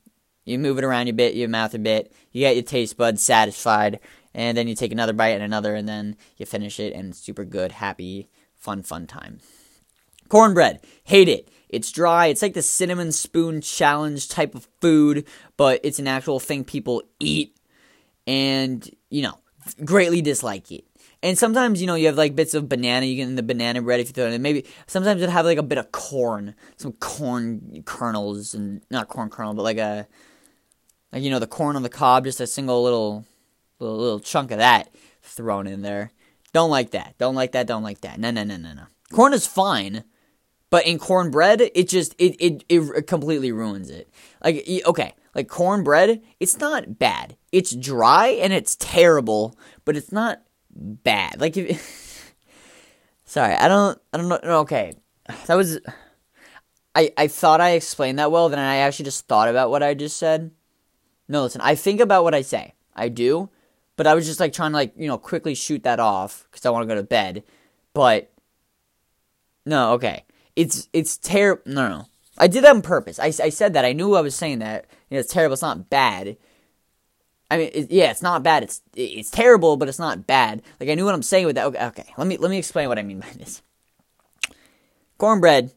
You 0.45 0.57
move 0.57 0.77
it 0.77 0.83
around 0.83 1.07
your 1.07 1.15
bit, 1.15 1.35
your 1.35 1.49
mouth 1.49 1.73
a 1.73 1.79
bit. 1.79 2.13
You 2.31 2.41
get 2.41 2.55
your 2.55 2.63
taste 2.63 2.95
buds 2.95 3.21
satisfied, 3.21 3.99
and 4.33 4.57
then 4.57 4.67
you 4.67 4.75
take 4.75 4.93
another 4.93 5.11
bite 5.11 5.29
and 5.29 5.43
another, 5.43 5.75
and 5.75 5.89
then 5.89 6.15
you 6.37 6.45
finish 6.45 6.79
it, 6.79 6.93
and 6.93 7.13
super 7.13 7.43
good, 7.43 7.73
happy, 7.73 8.29
fun, 8.55 8.83
fun 8.83 9.07
time. 9.07 9.39
Cornbread, 10.29 10.79
hate 11.03 11.27
it. 11.27 11.49
It's 11.67 11.91
dry. 11.91 12.27
It's 12.27 12.41
like 12.41 12.53
the 12.53 12.61
cinnamon 12.61 13.11
spoon 13.11 13.59
challenge 13.59 14.29
type 14.29 14.55
of 14.55 14.69
food, 14.79 15.27
but 15.57 15.81
it's 15.83 15.99
an 15.99 16.07
actual 16.07 16.39
thing 16.39 16.63
people 16.63 17.03
eat, 17.19 17.57
and 18.25 18.89
you 19.09 19.23
know, 19.23 19.37
greatly 19.83 20.21
dislike 20.21 20.71
it. 20.71 20.85
And 21.23 21.37
sometimes, 21.37 21.81
you 21.81 21.87
know, 21.87 21.95
you 21.95 22.07
have 22.07 22.17
like 22.17 22.35
bits 22.35 22.53
of 22.53 22.69
banana, 22.69 23.05
you 23.05 23.15
get 23.15 23.27
in 23.27 23.35
the 23.35 23.43
banana 23.43 23.81
bread 23.81 23.99
if 23.99 24.07
you 24.07 24.13
throw 24.13 24.27
it 24.27 24.33
in. 24.33 24.41
Maybe 24.41 24.65
sometimes 24.85 25.21
it 25.21 25.29
have 25.29 25.45
like 25.45 25.57
a 25.57 25.63
bit 25.63 25.77
of 25.77 25.91
corn, 25.91 26.53
some 26.77 26.93
corn 26.93 27.83
kernels, 27.85 28.53
and 28.53 28.81
not 28.91 29.07
corn 29.07 29.29
kernel, 29.29 29.53
but 29.53 29.63
like 29.63 29.77
a, 29.77 30.07
like, 31.11 31.23
you 31.23 31.31
know, 31.31 31.39
the 31.39 31.47
corn 31.47 31.75
on 31.75 31.83
the 31.83 31.89
cob, 31.89 32.25
just 32.25 32.39
a 32.39 32.47
single 32.47 32.83
little, 32.83 33.25
little, 33.79 33.97
little 33.97 34.19
chunk 34.19 34.51
of 34.51 34.59
that 34.59 34.93
thrown 35.23 35.65
in 35.65 35.81
there. 35.81 36.11
Don't 36.53 36.69
like 36.69 36.91
that. 36.91 37.15
Don't 37.17 37.35
like 37.35 37.51
that. 37.53 37.67
Don't 37.67 37.83
like 37.83 38.01
that. 38.01 38.19
No, 38.19 38.31
no, 38.31 38.43
no, 38.43 38.57
no, 38.57 38.73
no. 38.73 38.83
Corn 39.11 39.33
is 39.33 39.47
fine, 39.47 40.03
but 40.69 40.85
in 40.85 40.99
cornbread, 40.99 41.61
it 41.61 41.87
just 41.87 42.13
it 42.17 42.35
it 42.39 42.63
it 42.67 43.07
completely 43.07 43.51
ruins 43.51 43.89
it. 43.89 44.09
Like 44.43 44.67
okay, 44.85 45.13
like 45.33 45.47
cornbread, 45.47 46.21
it's 46.39 46.57
not 46.59 46.99
bad. 46.99 47.37
It's 47.51 47.75
dry 47.75 48.27
and 48.27 48.51
it's 48.51 48.75
terrible, 48.75 49.57
but 49.85 49.95
it's 49.95 50.11
not 50.11 50.41
bad. 50.77 51.41
Like 51.41 51.57
if 51.57 52.33
Sorry, 53.25 53.53
I 53.53 53.67
don't 53.67 53.99
I 54.13 54.17
don't 54.17 54.29
know 54.29 54.59
okay. 54.59 54.93
That 55.47 55.55
was 55.55 55.79
I 56.95 57.11
I 57.17 57.27
thought 57.27 57.61
I 57.61 57.71
explained 57.71 58.19
that 58.19 58.31
well, 58.31 58.49
then 58.49 58.59
I 58.59 58.77
actually 58.77 59.05
just 59.05 59.27
thought 59.27 59.49
about 59.49 59.69
what 59.69 59.83
I 59.83 59.93
just 59.93 60.17
said. 60.17 60.51
No, 61.27 61.43
listen, 61.43 61.61
I 61.61 61.75
think 61.75 61.99
about 61.99 62.23
what 62.23 62.33
I 62.33 62.41
say. 62.41 62.73
I 62.95 63.09
do, 63.09 63.49
but 63.95 64.07
I 64.07 64.15
was 64.15 64.25
just 64.25 64.39
like 64.39 64.53
trying 64.53 64.71
to 64.71 64.77
like, 64.77 64.93
you 64.95 65.07
know, 65.07 65.17
quickly 65.17 65.55
shoot 65.55 65.83
that 65.83 65.99
off 65.99 66.47
cuz 66.51 66.65
I 66.65 66.69
want 66.69 66.83
to 66.83 66.87
go 66.87 66.95
to 66.95 67.03
bed. 67.03 67.43
But 67.93 68.31
no, 69.65 69.93
okay. 69.93 70.23
It's 70.55 70.87
it's 70.93 71.17
terrible. 71.17 71.63
No, 71.65 71.89
no, 71.89 72.05
I 72.37 72.47
did 72.47 72.63
that 72.63 72.75
on 72.75 72.81
purpose. 72.81 73.19
I, 73.19 73.27
I 73.27 73.49
said 73.49 73.73
that. 73.73 73.85
I 73.85 73.93
knew 73.93 74.15
I 74.15 74.21
was 74.21 74.35
saying 74.35 74.59
that. 74.59 74.85
You 75.09 75.15
know, 75.15 75.19
it's 75.19 75.33
terrible. 75.33 75.53
It's 75.53 75.61
not 75.61 75.89
bad. 75.89 76.37
I 77.49 77.57
mean, 77.57 77.69
it, 77.73 77.91
yeah, 77.91 78.11
it's 78.11 78.21
not 78.21 78.43
bad. 78.43 78.63
It's 78.63 78.81
it's 78.95 79.29
terrible, 79.29 79.77
but 79.77 79.87
it's 79.87 79.99
not 79.99 80.27
bad. 80.27 80.61
Like 80.79 80.89
I 80.89 80.95
knew 80.95 81.05
what 81.05 81.13
I'm 81.13 81.23
saying 81.23 81.45
with 81.45 81.55
that. 81.55 81.65
Okay, 81.67 81.85
okay. 81.85 82.13
Let 82.17 82.27
me 82.27 82.37
let 82.37 82.49
me 82.49 82.57
explain 82.57 82.89
what 82.89 82.99
I 82.99 83.03
mean 83.03 83.19
by 83.19 83.29
this. 83.37 83.61
Cornbread, 85.17 85.71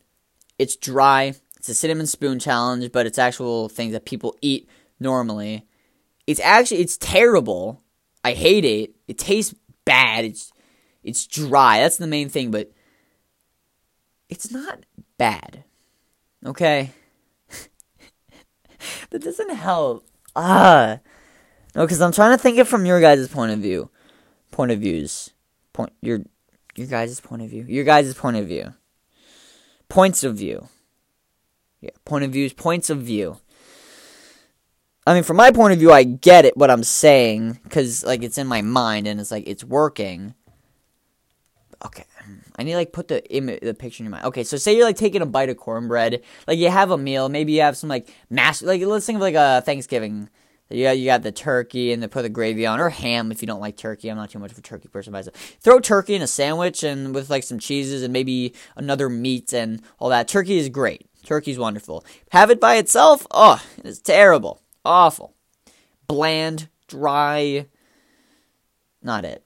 it's 0.59 0.76
dry. 0.76 1.35
It's 1.56 1.68
a 1.68 1.74
cinnamon 1.74 2.06
spoon 2.06 2.38
challenge, 2.38 2.90
but 2.92 3.06
it's 3.06 3.18
actual 3.18 3.68
things 3.68 3.92
that 3.92 4.04
people 4.04 4.37
eat 4.40 4.68
normally. 4.98 5.66
It's 6.26 6.40
actually 6.40 6.80
it's 6.80 6.96
terrible. 6.96 7.83
I 8.24 8.33
hate 8.33 8.64
it. 8.64 8.94
It 9.06 9.18
tastes 9.18 9.54
bad. 9.85 10.24
It's 10.24 10.52
it's 11.02 11.26
dry. 11.26 11.80
That's 11.80 11.98
the 11.98 12.06
main 12.06 12.28
thing, 12.28 12.50
but 12.50 12.72
it's 14.28 14.50
not 14.50 14.85
bad. 15.18 15.64
Okay? 16.44 16.90
that 19.11 19.22
doesn't 19.22 19.50
help. 19.50 20.06
Ah. 20.35 21.00
No, 21.74 21.85
because 21.85 22.00
I'm 22.00 22.12
trying 22.12 22.37
to 22.37 22.42
think 22.42 22.59
it 22.59 22.66
from 22.66 22.85
your 22.85 23.00
guys' 23.00 23.28
point 23.28 23.52
of 23.52 23.61
view. 23.61 23.90
Point 24.50 24.72
of 24.72 24.80
views. 24.80 25.30
Point 25.72 25.92
your 26.00 26.20
your 26.74 26.87
guys' 26.87 27.20
point 27.20 27.42
of 27.42 27.50
view. 27.50 27.64
Your 27.68 27.85
guys' 27.85 28.14
point 28.14 28.37
of 28.37 28.48
view. 28.48 28.74
Points 29.88 30.24
of 30.24 30.37
view. 30.37 30.68
Yeah, 31.80 31.90
point 32.04 32.24
of 32.24 32.30
views, 32.33 32.52
points 32.52 32.90
of 32.90 32.98
view. 32.98 33.38
I 35.06 35.14
mean, 35.14 35.22
from 35.22 35.38
my 35.38 35.50
point 35.50 35.72
of 35.72 35.78
view, 35.78 35.92
I 35.92 36.04
get 36.04 36.44
it 36.44 36.56
what 36.56 36.70
I'm 36.70 36.85
saying 36.85 37.59
because 37.64 38.04
like 38.04 38.22
it's 38.22 38.38
in 38.38 38.46
my 38.46 38.62
mind 38.62 39.06
and 39.06 39.20
it's 39.20 39.30
like 39.30 39.44
it's 39.46 39.64
working. 39.64 40.35
Okay, 41.85 42.04
I 42.56 42.62
need 42.62 42.76
like 42.76 42.92
put 42.92 43.09
the 43.09 43.26
Im- 43.35 43.59
the 43.62 43.74
picture 43.74 44.02
in 44.02 44.06
your 44.06 44.11
mind. 44.11 44.26
Okay, 44.26 44.44
so 44.44 44.56
say 44.59 44.76
you're 44.76 44.85
like 44.85 44.96
taking 44.96 45.22
a 45.22 45.26
bite 45.26 45.48
of 45.48 45.56
cornbread, 45.56 46.22
like 46.46 46.59
you 46.59 46.68
have 46.68 46.90
a 46.90 46.98
meal, 46.98 47.28
maybe 47.28 47.52
you 47.52 47.62
have 47.62 47.76
some 47.76 47.88
like 47.88 48.14
mash, 48.28 48.61
like 48.61 48.83
let's 48.83 49.06
think 49.06 49.16
of 49.16 49.22
like 49.22 49.35
a 49.35 49.62
Thanksgiving. 49.64 50.28
You 50.70 50.85
got, 50.85 50.98
you 50.98 51.04
got 51.06 51.22
the 51.22 51.33
turkey 51.33 51.92
and 51.92 52.02
they 52.02 52.06
put 52.06 52.22
the 52.22 52.28
gravy 52.28 52.64
on, 52.64 52.80
or 52.80 52.90
ham 52.90 53.33
if 53.33 53.42
you 53.42 53.46
don't 53.46 53.61
like 53.61 53.76
turkey. 53.76 54.09
I'm 54.09 54.16
not 54.16 54.30
too 54.30 54.38
much 54.38 54.52
of 54.52 54.59
a 54.59 54.62
turkey 54.62 54.88
person 54.88 55.12
myself. 55.12 55.37
Throw 55.61 55.80
turkey 55.80 56.14
in 56.14 56.22
a 56.22 56.26
sandwich 56.26 56.85
and 56.85 57.14
with 57.14 57.28
like 57.28 57.42
some 57.42 57.59
cheeses 57.59 58.02
and 58.02 58.12
maybe 58.12 58.54
another 58.76 59.09
meat 59.09 59.52
and 59.52 59.83
all 59.98 60.09
that. 60.11 60.28
Turkey 60.28 60.59
is 60.59 60.68
great. 60.68 61.06
Turkey's 61.24 61.59
wonderful. 61.59 62.04
Have 62.30 62.50
it 62.50 62.61
by 62.61 62.76
itself, 62.76 63.26
oh, 63.30 63.62
it's 63.85 63.98
terrible, 63.98 64.62
awful, 64.85 65.35
bland, 66.06 66.68
dry. 66.88 67.66
Not 69.02 69.24
it. 69.24 69.44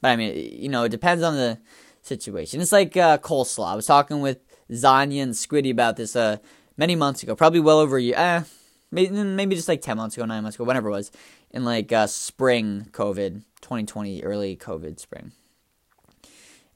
But 0.00 0.08
I 0.08 0.16
mean, 0.16 0.58
you 0.60 0.68
know, 0.68 0.84
it 0.84 0.90
depends 0.90 1.22
on 1.22 1.34
the 1.34 1.58
situation. 2.02 2.60
It's 2.60 2.72
like 2.72 2.96
uh, 2.96 3.18
coleslaw. 3.18 3.72
I 3.72 3.76
was 3.76 3.86
talking 3.86 4.20
with 4.20 4.38
Zanya 4.70 5.22
and 5.22 5.32
Squiddy 5.32 5.70
about 5.70 5.96
this 5.96 6.14
uh, 6.14 6.38
many 6.76 6.94
months 6.94 7.22
ago, 7.22 7.34
probably 7.34 7.60
well 7.60 7.78
over 7.78 7.96
a 7.96 8.02
year. 8.02 8.14
Eh, 8.16 8.42
maybe, 8.90 9.10
maybe 9.10 9.56
just 9.56 9.68
like 9.68 9.82
10 9.82 9.96
months 9.96 10.16
ago, 10.16 10.24
9 10.24 10.42
months 10.42 10.56
ago, 10.56 10.64
whatever 10.64 10.88
it 10.88 10.92
was, 10.92 11.10
in 11.50 11.64
like 11.64 11.92
uh, 11.92 12.06
spring 12.06 12.88
COVID, 12.92 13.42
2020, 13.60 14.22
early 14.22 14.56
COVID 14.56 14.98
spring. 15.00 15.32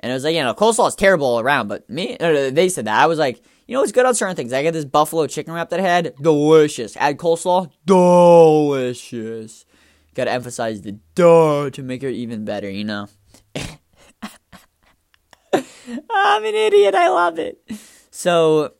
And 0.01 0.11
it 0.11 0.15
was 0.15 0.25
like, 0.25 0.35
you 0.35 0.43
know, 0.43 0.53
coleslaw 0.53 0.89
is 0.89 0.97
terrible 0.97 1.27
all 1.27 1.41
around, 1.41 1.69
but 1.69 1.89
me, 1.89 2.17
they 2.19 2.69
said 2.69 2.87
that. 2.87 3.01
I 3.01 3.07
was 3.07 3.19
like, 3.21 3.41
you 3.69 3.77
know, 3.77 3.83
it's 3.83 3.93
good 3.93 4.05
on 4.05 4.15
certain 4.17 4.35
things. 4.35 4.53
I 4.53 4.65
got 4.65 4.73
this 4.73 4.85
buffalo 4.85 5.29
chicken 5.29 5.55
wrap 5.55 5.71
that 5.71 5.79
I 5.79 5.85
had, 5.85 6.15
delicious. 6.21 6.97
Add 6.97 7.19
coleslaw, 7.19 7.71
delicious. 7.87 9.65
Gotta 10.15 10.33
emphasize 10.33 10.83
the 10.83 10.99
duh 11.15 11.71
to 11.71 11.83
make 11.83 12.03
it 12.03 12.13
even 12.15 12.45
better, 12.45 12.69
you 12.69 12.85
know? 12.85 13.09
I'm 15.55 16.45
an 16.45 16.55
idiot. 16.55 16.95
I 16.95 17.09
love 17.09 17.39
it. 17.39 17.63
So, 18.11 18.75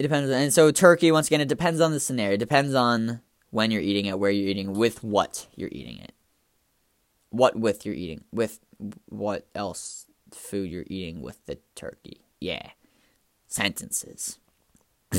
it 0.00 0.04
depends. 0.04 0.30
And 0.30 0.50
so, 0.50 0.70
turkey, 0.70 1.12
once 1.12 1.26
again, 1.26 1.42
it 1.42 1.48
depends 1.48 1.78
on 1.78 1.92
the 1.92 2.00
scenario. 2.00 2.32
It 2.32 2.38
depends 2.38 2.74
on 2.74 3.20
when 3.50 3.70
you're 3.70 3.82
eating 3.82 4.06
it, 4.06 4.18
where 4.18 4.30
you're 4.30 4.48
eating, 4.48 4.72
with 4.72 5.04
what 5.04 5.46
you're 5.54 5.68
eating 5.70 5.98
it. 5.98 6.12
What 7.28 7.54
with 7.54 7.84
you're 7.84 7.94
eating. 7.94 8.24
With 8.32 8.60
what 9.10 9.46
else 9.54 10.06
food 10.32 10.70
you're 10.70 10.86
eating 10.86 11.20
with 11.20 11.44
the 11.44 11.58
turkey. 11.74 12.22
Yeah. 12.40 12.70
Sentences. 13.46 14.38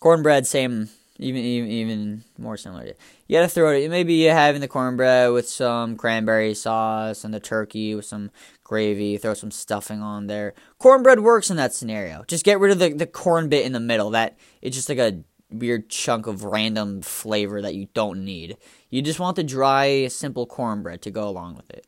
Cornbread, 0.00 0.46
same 0.46 0.88
even 1.18 1.42
even, 1.42 1.70
even 1.70 2.24
more 2.38 2.56
similar. 2.56 2.86
You 3.28 3.36
gotta 3.36 3.48
throw 3.48 3.72
it. 3.72 3.90
Maybe 3.90 4.14
you 4.14 4.30
having 4.30 4.60
the 4.60 4.68
cornbread 4.68 5.32
with 5.32 5.48
some 5.48 5.96
cranberry 5.96 6.54
sauce 6.54 7.24
and 7.24 7.32
the 7.32 7.40
turkey 7.40 7.94
with 7.94 8.06
some 8.06 8.30
gravy. 8.72 9.18
Throw 9.18 9.34
some 9.34 9.50
stuffing 9.50 10.00
on 10.00 10.28
there. 10.28 10.54
Cornbread 10.78 11.20
works 11.20 11.50
in 11.50 11.58
that 11.58 11.74
scenario. 11.74 12.24
Just 12.26 12.42
get 12.42 12.58
rid 12.58 12.72
of 12.72 12.78
the 12.78 12.94
the 12.94 13.06
corn 13.06 13.50
bit 13.50 13.66
in 13.66 13.72
the 13.72 13.80
middle. 13.80 14.08
That 14.08 14.38
it's 14.62 14.74
just 14.74 14.88
like 14.88 14.96
a 14.96 15.20
weird 15.50 15.90
chunk 15.90 16.26
of 16.26 16.42
random 16.42 17.02
flavor 17.02 17.60
that 17.60 17.74
you 17.74 17.88
don't 17.92 18.24
need. 18.24 18.56
You 18.88 19.02
just 19.02 19.20
want 19.20 19.36
the 19.36 19.44
dry, 19.44 20.08
simple 20.08 20.46
cornbread 20.46 21.02
to 21.02 21.10
go 21.10 21.28
along 21.28 21.56
with 21.56 21.70
it. 21.70 21.86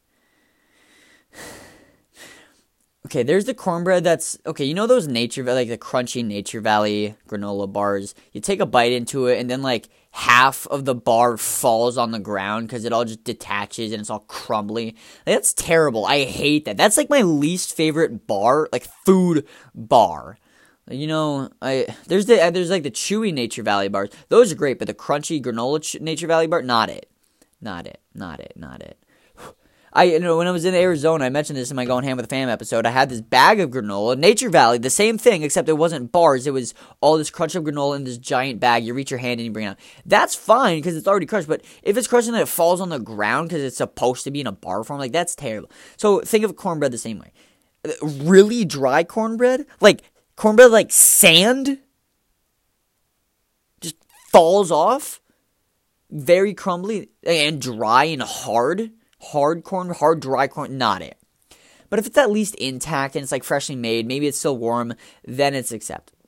Okay, 3.07 3.23
there's 3.23 3.44
the 3.44 3.53
cornbread 3.53 4.03
that's 4.03 4.38
okay. 4.47 4.64
You 4.64 4.73
know 4.73 4.87
those 4.87 5.07
nature 5.07 5.44
like 5.44 5.68
the 5.68 5.77
crunchy 5.77 6.25
Nature 6.25 6.62
Valley 6.62 7.14
granola 7.29 7.70
bars. 7.70 8.14
You 8.33 8.40
take 8.40 8.61
a 8.61 8.66
bite 8.66 8.92
into 8.92 9.27
it, 9.27 9.38
and 9.38 9.51
then 9.51 9.61
like 9.61 9.90
half 10.14 10.64
of 10.68 10.85
the 10.85 10.94
bar 10.94 11.37
falls 11.37 11.98
on 11.98 12.12
the 12.12 12.20
ground 12.20 12.68
because 12.68 12.85
it 12.85 12.92
all 12.92 13.05
just 13.05 13.24
detaches 13.24 13.90
and 13.90 14.00
it's 14.00 14.11
all 14.11 14.20
crumbly. 14.20 14.94
That's 15.27 15.53
terrible. 15.53 16.07
I 16.07 16.22
hate 16.22 16.66
that. 16.66 16.77
That's 16.77 16.96
like 16.96 17.11
my 17.11 17.22
least 17.22 17.77
favorite 17.77 18.29
bar, 18.29 18.68
like 18.72 18.87
food 19.05 19.44
bar. 19.74 20.38
You 20.88 21.09
know, 21.09 21.50
I 21.61 21.87
there's 22.07 22.27
the 22.27 22.37
there's 22.53 22.70
like 22.70 22.85
the 22.85 22.92
chewy 22.92 23.35
Nature 23.35 23.64
Valley 23.64 23.88
bars. 23.88 24.11
Those 24.29 24.53
are 24.53 24.57
great, 24.57 24.79
but 24.79 24.87
the 24.87 24.94
crunchy 24.94 25.42
granola 25.42 25.83
ch- 25.83 26.00
Nature 26.00 26.29
Valley 26.29 26.46
bar, 26.46 26.62
not 26.62 26.90
it, 26.90 27.11
not 27.61 27.87
it, 27.88 27.98
not 28.14 28.38
it, 28.38 28.53
not 28.55 28.83
it. 28.83 29.04
I 29.96 30.04
you 30.04 30.18
know 30.18 30.38
when 30.38 30.48
I 30.48 30.50
was 30.50 30.64
in 30.64 30.74
Arizona, 30.74 31.24
I 31.24 31.28
mentioned 31.28 31.57
this 31.57 31.70
in 31.70 31.76
my 31.76 31.85
Going 31.85 32.02
Ham 32.02 32.16
with 32.16 32.28
the 32.28 32.35
Fam 32.35 32.48
episode. 32.48 32.85
I 32.85 32.90
had 32.90 33.09
this 33.09 33.20
bag 33.20 33.61
of 33.61 33.70
granola, 33.70 34.18
Nature 34.18 34.50
Valley, 34.50 34.78
the 34.78 34.90
same 34.90 35.18
thing, 35.18 35.44
except 35.44 35.68
it 35.68 35.74
wasn't 35.74 36.11
bars. 36.11 36.48
It 36.48 36.52
was 36.52 36.74
all 37.00 37.16
this 37.16 37.30
crunch 37.30 37.54
of 37.54 37.62
granola 37.62 37.94
in 37.94 38.04
this 38.04 38.18
giant 38.18 38.59
bag. 38.59 38.85
You 38.85 38.92
reach 38.92 39.12
your 39.12 39.18
hand 39.18 39.38
and 39.38 39.46
you 39.46 39.52
bring 39.52 39.66
it 39.66 39.70
out. 39.70 39.78
That's 40.04 40.35
fine 40.35 40.78
because 40.78 40.96
it's 40.96 41.07
already 41.07 41.26
crushed. 41.26 41.46
But 41.46 41.64
if 41.85 41.96
it's 41.96 42.09
crushed 42.09 42.26
and 42.26 42.37
it 42.37 42.48
falls 42.48 42.80
on 42.80 42.88
the 42.88 42.98
ground 42.98 43.48
because 43.48 43.62
it's 43.62 43.76
supposed 43.76 44.24
to 44.24 44.33
be 44.33 44.40
in 44.40 44.48
a 44.48 44.52
bar 44.52 44.83
form, 44.83 44.98
like 44.98 45.12
that's 45.12 45.37
terrible. 45.37 45.70
So 45.96 46.20
think 46.20 46.44
of 46.44 46.57
cornbread 46.57 46.90
the 46.90 46.98
same 46.98 47.20
way. 47.20 47.33
Really 48.02 48.64
dry 48.64 49.04
cornbread, 49.04 49.64
like 49.80 50.02
cornbread, 50.35 50.72
like 50.72 50.90
sand, 50.90 51.78
just 53.80 53.96
falls 54.33 54.72
off, 54.72 55.20
very 56.11 56.52
crumbly 56.52 57.11
and 57.24 57.62
dry 57.62 58.04
and 58.04 58.22
hard 58.22 58.90
hard 59.24 59.64
corn, 59.64 59.90
hard 59.90 60.20
dry 60.20 60.48
corn, 60.48 60.78
not 60.78 61.02
it. 61.02 61.18
But 61.90 61.98
if 61.98 62.06
it's 62.06 62.18
at 62.18 62.30
least 62.30 62.54
intact 62.56 63.14
and 63.14 63.22
it's 63.22 63.32
like 63.32 63.44
freshly 63.44 63.76
made, 63.76 64.06
maybe 64.06 64.26
it's 64.26 64.38
still 64.38 64.56
warm, 64.56 64.94
then 65.24 65.54
it's 65.54 65.72
acceptable. 65.72 66.18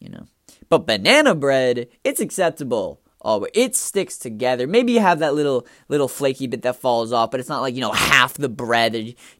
You 0.00 0.10
know. 0.10 0.26
But 0.68 0.86
banana 0.86 1.34
bread, 1.34 1.88
it's 2.04 2.20
acceptable. 2.20 3.00
Oh, 3.20 3.46
it 3.52 3.74
sticks 3.74 4.16
together. 4.16 4.66
Maybe 4.66 4.92
you 4.92 5.00
have 5.00 5.18
that 5.18 5.34
little 5.34 5.66
little 5.88 6.08
flaky 6.08 6.46
bit 6.46 6.62
that 6.62 6.76
falls 6.76 7.12
off, 7.12 7.30
but 7.30 7.40
it's 7.40 7.48
not 7.48 7.62
like 7.62 7.74
you 7.74 7.80
know 7.80 7.92
half 7.92 8.34
the 8.34 8.48
bread 8.48 8.92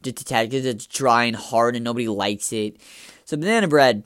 because 0.03 0.67
it's 0.67 0.87
dry 0.87 1.25
and 1.25 1.37
hard 1.37 1.77
and 1.77 1.85
nobody 1.85 2.09
likes 2.09 2.53
it. 2.53 2.81
So 3.25 3.37
banana 3.37 3.69
bread, 3.69 4.05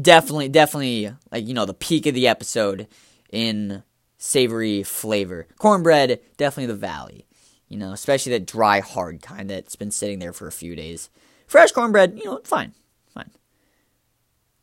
definitely, 0.00 0.48
definitely 0.48 1.12
like 1.30 1.46
you 1.46 1.52
know 1.52 1.66
the 1.66 1.74
peak 1.74 2.06
of 2.06 2.14
the 2.14 2.26
episode 2.26 2.88
in 3.30 3.82
savory 4.16 4.82
flavor. 4.82 5.46
Cornbread, 5.58 6.20
definitely 6.38 6.72
the 6.72 6.78
valley. 6.78 7.26
You 7.74 7.80
know, 7.80 7.92
especially 7.92 8.30
that 8.30 8.46
dry, 8.46 8.78
hard 8.78 9.20
kind 9.20 9.50
that's 9.50 9.74
been 9.74 9.90
sitting 9.90 10.20
there 10.20 10.32
for 10.32 10.46
a 10.46 10.52
few 10.52 10.76
days. 10.76 11.10
Fresh 11.48 11.72
cornbread, 11.72 12.16
you 12.16 12.24
know, 12.24 12.40
fine. 12.44 12.72
Fine. 13.12 13.32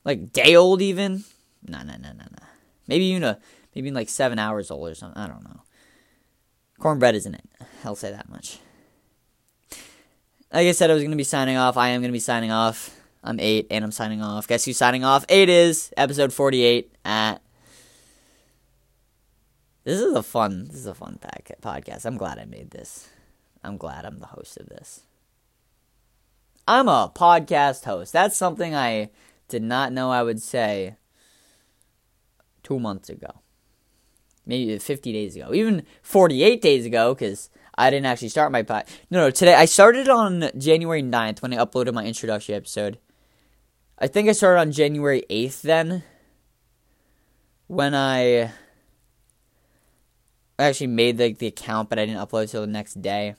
Like 0.05 0.31
day 0.31 0.55
old 0.55 0.81
even? 0.81 1.25
No, 1.67 1.79
no, 1.79 1.91
no, 1.97 2.13
no, 2.13 2.23
no. 2.23 2.45
Maybe 2.87 3.03
you 3.03 3.19
know, 3.19 3.35
maybe 3.75 3.91
like 3.91 4.07
seven 4.07 4.39
hours 4.39 4.71
old 4.71 4.87
or 4.87 4.95
something. 4.95 5.21
I 5.21 5.27
don't 5.27 5.43
know. 5.43 5.59
Cornbread 6.79 7.15
isn't 7.15 7.35
it. 7.35 7.49
I'll 7.83 7.97
say 7.97 8.11
that 8.11 8.29
much. 8.29 8.59
like 10.53 10.67
I 10.67 10.71
said, 10.71 10.89
I 10.89 10.93
was 10.93 11.03
going 11.03 11.11
to 11.11 11.17
be 11.17 11.25
signing 11.25 11.57
off. 11.57 11.75
I 11.75 11.89
am 11.89 11.99
going 11.99 12.11
to 12.11 12.13
be 12.13 12.19
signing 12.19 12.51
off. 12.51 12.97
I'm 13.25 13.41
eight, 13.41 13.67
and 13.69 13.83
I'm 13.83 13.91
signing 13.91 14.21
off. 14.21 14.47
Guess 14.47 14.63
who's 14.63 14.77
signing 14.77 15.03
off? 15.03 15.25
Eight 15.27 15.49
is 15.49 15.91
episode 15.97 16.31
48 16.31 16.95
at. 17.03 17.41
This 19.83 19.99
is 19.99 20.13
a 20.13 20.21
fun. 20.21 20.65
This 20.65 20.77
is 20.77 20.85
a 20.85 20.93
fun 20.93 21.17
pack, 21.19 21.51
podcast. 21.61 22.05
I'm 22.05 22.17
glad 22.17 22.37
I 22.37 22.45
made 22.45 22.69
this. 22.69 23.09
I'm 23.63 23.77
glad 23.77 24.05
I'm 24.05 24.19
the 24.19 24.27
host 24.27 24.57
of 24.57 24.69
this. 24.69 25.01
I'm 26.67 26.87
a 26.87 27.11
podcast 27.13 27.85
host. 27.85 28.13
That's 28.13 28.37
something 28.37 28.75
I 28.75 29.09
did 29.47 29.63
not 29.63 29.91
know 29.91 30.11
I 30.11 30.21
would 30.21 30.41
say 30.41 30.97
two 32.61 32.79
months 32.79 33.09
ago. 33.09 33.41
Maybe 34.45 34.77
50 34.77 35.13
days 35.13 35.35
ago. 35.35 35.51
Even 35.53 35.83
48 36.03 36.61
days 36.61 36.85
ago, 36.85 37.15
because 37.15 37.49
I 37.75 37.89
didn't 37.89 38.05
actually 38.05 38.29
start 38.29 38.51
my 38.51 38.61
pod. 38.61 38.85
No, 39.09 39.19
no, 39.19 39.31
today 39.31 39.55
I 39.55 39.65
started 39.65 40.09
on 40.09 40.51
January 40.57 41.01
9th 41.01 41.41
when 41.41 41.53
I 41.53 41.57
uploaded 41.57 41.93
my 41.93 42.05
introduction 42.05 42.53
episode. 42.53 42.99
I 43.97 44.07
think 44.07 44.29
I 44.29 44.33
started 44.33 44.59
on 44.61 44.71
January 44.71 45.23
8th 45.29 45.61
then. 45.61 46.03
When 47.67 47.95
I 47.95 48.51
actually 50.67 50.87
made 50.87 51.19
like 51.19 51.37
the 51.37 51.47
account, 51.47 51.89
but 51.89 51.99
I 51.99 52.05
didn't 52.05 52.25
upload 52.25 52.43
until 52.43 52.61
the 52.61 52.67
next 52.67 53.01
day. 53.01 53.35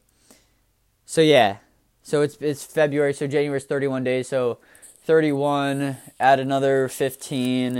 So 1.05 1.21
yeah, 1.21 1.59
so 2.03 2.23
it's 2.23 2.37
it's 2.41 2.65
February, 2.65 3.15
so 3.15 3.27
January 3.27 3.59
is 3.59 3.65
31 3.65 4.05
days. 4.05 4.29
So 4.29 4.59
31, 5.05 5.97
add 6.21 6.41
another 6.41 6.89
15. 6.89 7.77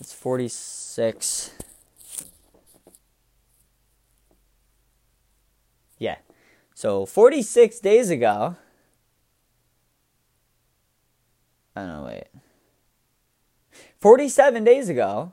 It's 0.00 0.12
46. 0.12 1.52
Yeah. 5.98 6.16
So 6.74 7.06
46 7.06 7.80
days 7.80 8.10
ago. 8.10 8.56
I 11.74 11.80
don't 11.80 11.88
know, 11.88 12.04
wait. 12.04 12.26
47 14.00 14.64
days 14.64 14.88
ago, 14.88 15.32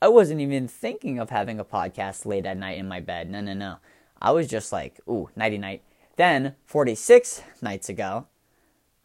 I 0.00 0.08
wasn't 0.08 0.40
even 0.40 0.68
thinking 0.68 1.18
of 1.18 1.30
having 1.30 1.58
a 1.58 1.64
podcast 1.64 2.24
late 2.24 2.46
at 2.46 2.56
night 2.56 2.78
in 2.78 2.86
my 2.86 3.00
bed. 3.00 3.30
No, 3.30 3.40
no, 3.40 3.52
no. 3.52 3.76
I 4.20 4.30
was 4.30 4.46
just 4.46 4.72
like, 4.72 5.00
ooh, 5.08 5.30
nighty 5.34 5.58
night. 5.58 5.82
Then, 6.16 6.54
46 6.66 7.42
nights 7.62 7.88
ago, 7.88 8.26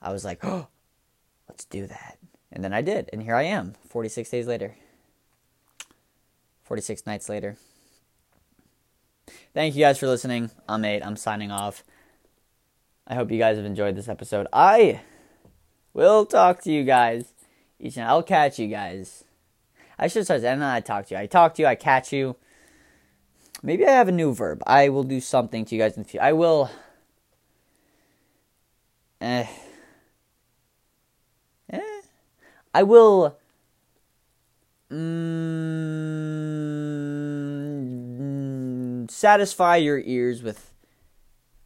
I 0.02 0.12
was 0.12 0.24
like, 0.24 0.44
oh, 0.44 0.68
let's 1.50 1.66
do 1.66 1.88
that. 1.88 2.18
And 2.52 2.64
then 2.64 2.74
I 2.74 2.82
did. 2.82 3.10
And 3.12 3.24
here 3.24 3.36
I 3.36 3.44
am, 3.44 3.74
46 3.90 4.30
days 4.30 4.48
later. 4.48 4.76
46 6.64 7.06
nights 7.06 7.30
later. 7.30 7.58
Thank 9.54 9.76
you 9.76 9.82
guys 9.82 9.98
for 9.98 10.08
listening. 10.08 10.52
I'm 10.68 10.82
Nate. 10.82 11.06
I'm 11.06 11.16
signing 11.16 11.52
off. 11.52 11.84
I 13.08 13.16
hope 13.16 13.32
you 13.32 13.38
guys 13.38 13.58
have 13.58 13.66
enjoyed 13.66 13.96
this 13.96 14.08
episode. 14.08 14.48
I 14.54 15.02
will 15.94 16.26
talk 16.26 16.62
to 16.64 16.72
you 16.72 16.84
guys 16.84 17.34
each 17.80 17.98
night. 17.98 18.08
I'll 18.08 18.24
catch 18.24 18.60
you 18.60 18.68
guys. 18.68 19.24
I 19.98 20.08
should 20.08 20.26
start 20.26 20.42
saying, 20.42 20.62
I 20.62 20.80
talk 20.82 21.08
to 21.08 21.16
you. 21.16 21.20
I 21.20 21.26
talk 21.28 21.56
to 21.56 21.62
you. 21.62 21.68
I 21.68 21.76
catch 21.76 22.12
you. 22.12 22.36
Maybe 23.62 23.86
I 23.86 23.92
have 23.92 24.08
a 24.10 24.12
new 24.12 24.34
verb. 24.34 24.62
I 24.68 24.90
will 24.90 25.04
do 25.04 25.22
something 25.22 25.64
to 25.66 25.76
you 25.76 25.82
guys 25.82 25.96
in 25.96 26.04
the 26.04 26.10
future. 26.10 26.24
I 26.24 26.34
will. 26.34 26.70
Eh. 29.22 29.48
Eh. 31.70 32.02
I 32.74 32.84
will. 32.84 33.38
Mm, 34.92 35.50
satisfy 39.10 39.78
your 39.78 40.00
ears 40.00 40.44
with 40.44 40.74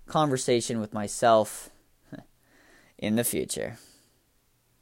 conversation 0.06 0.80
with 0.80 0.94
myself 0.94 1.72
in 2.98 3.16
the 3.16 3.24
future. 3.24 3.78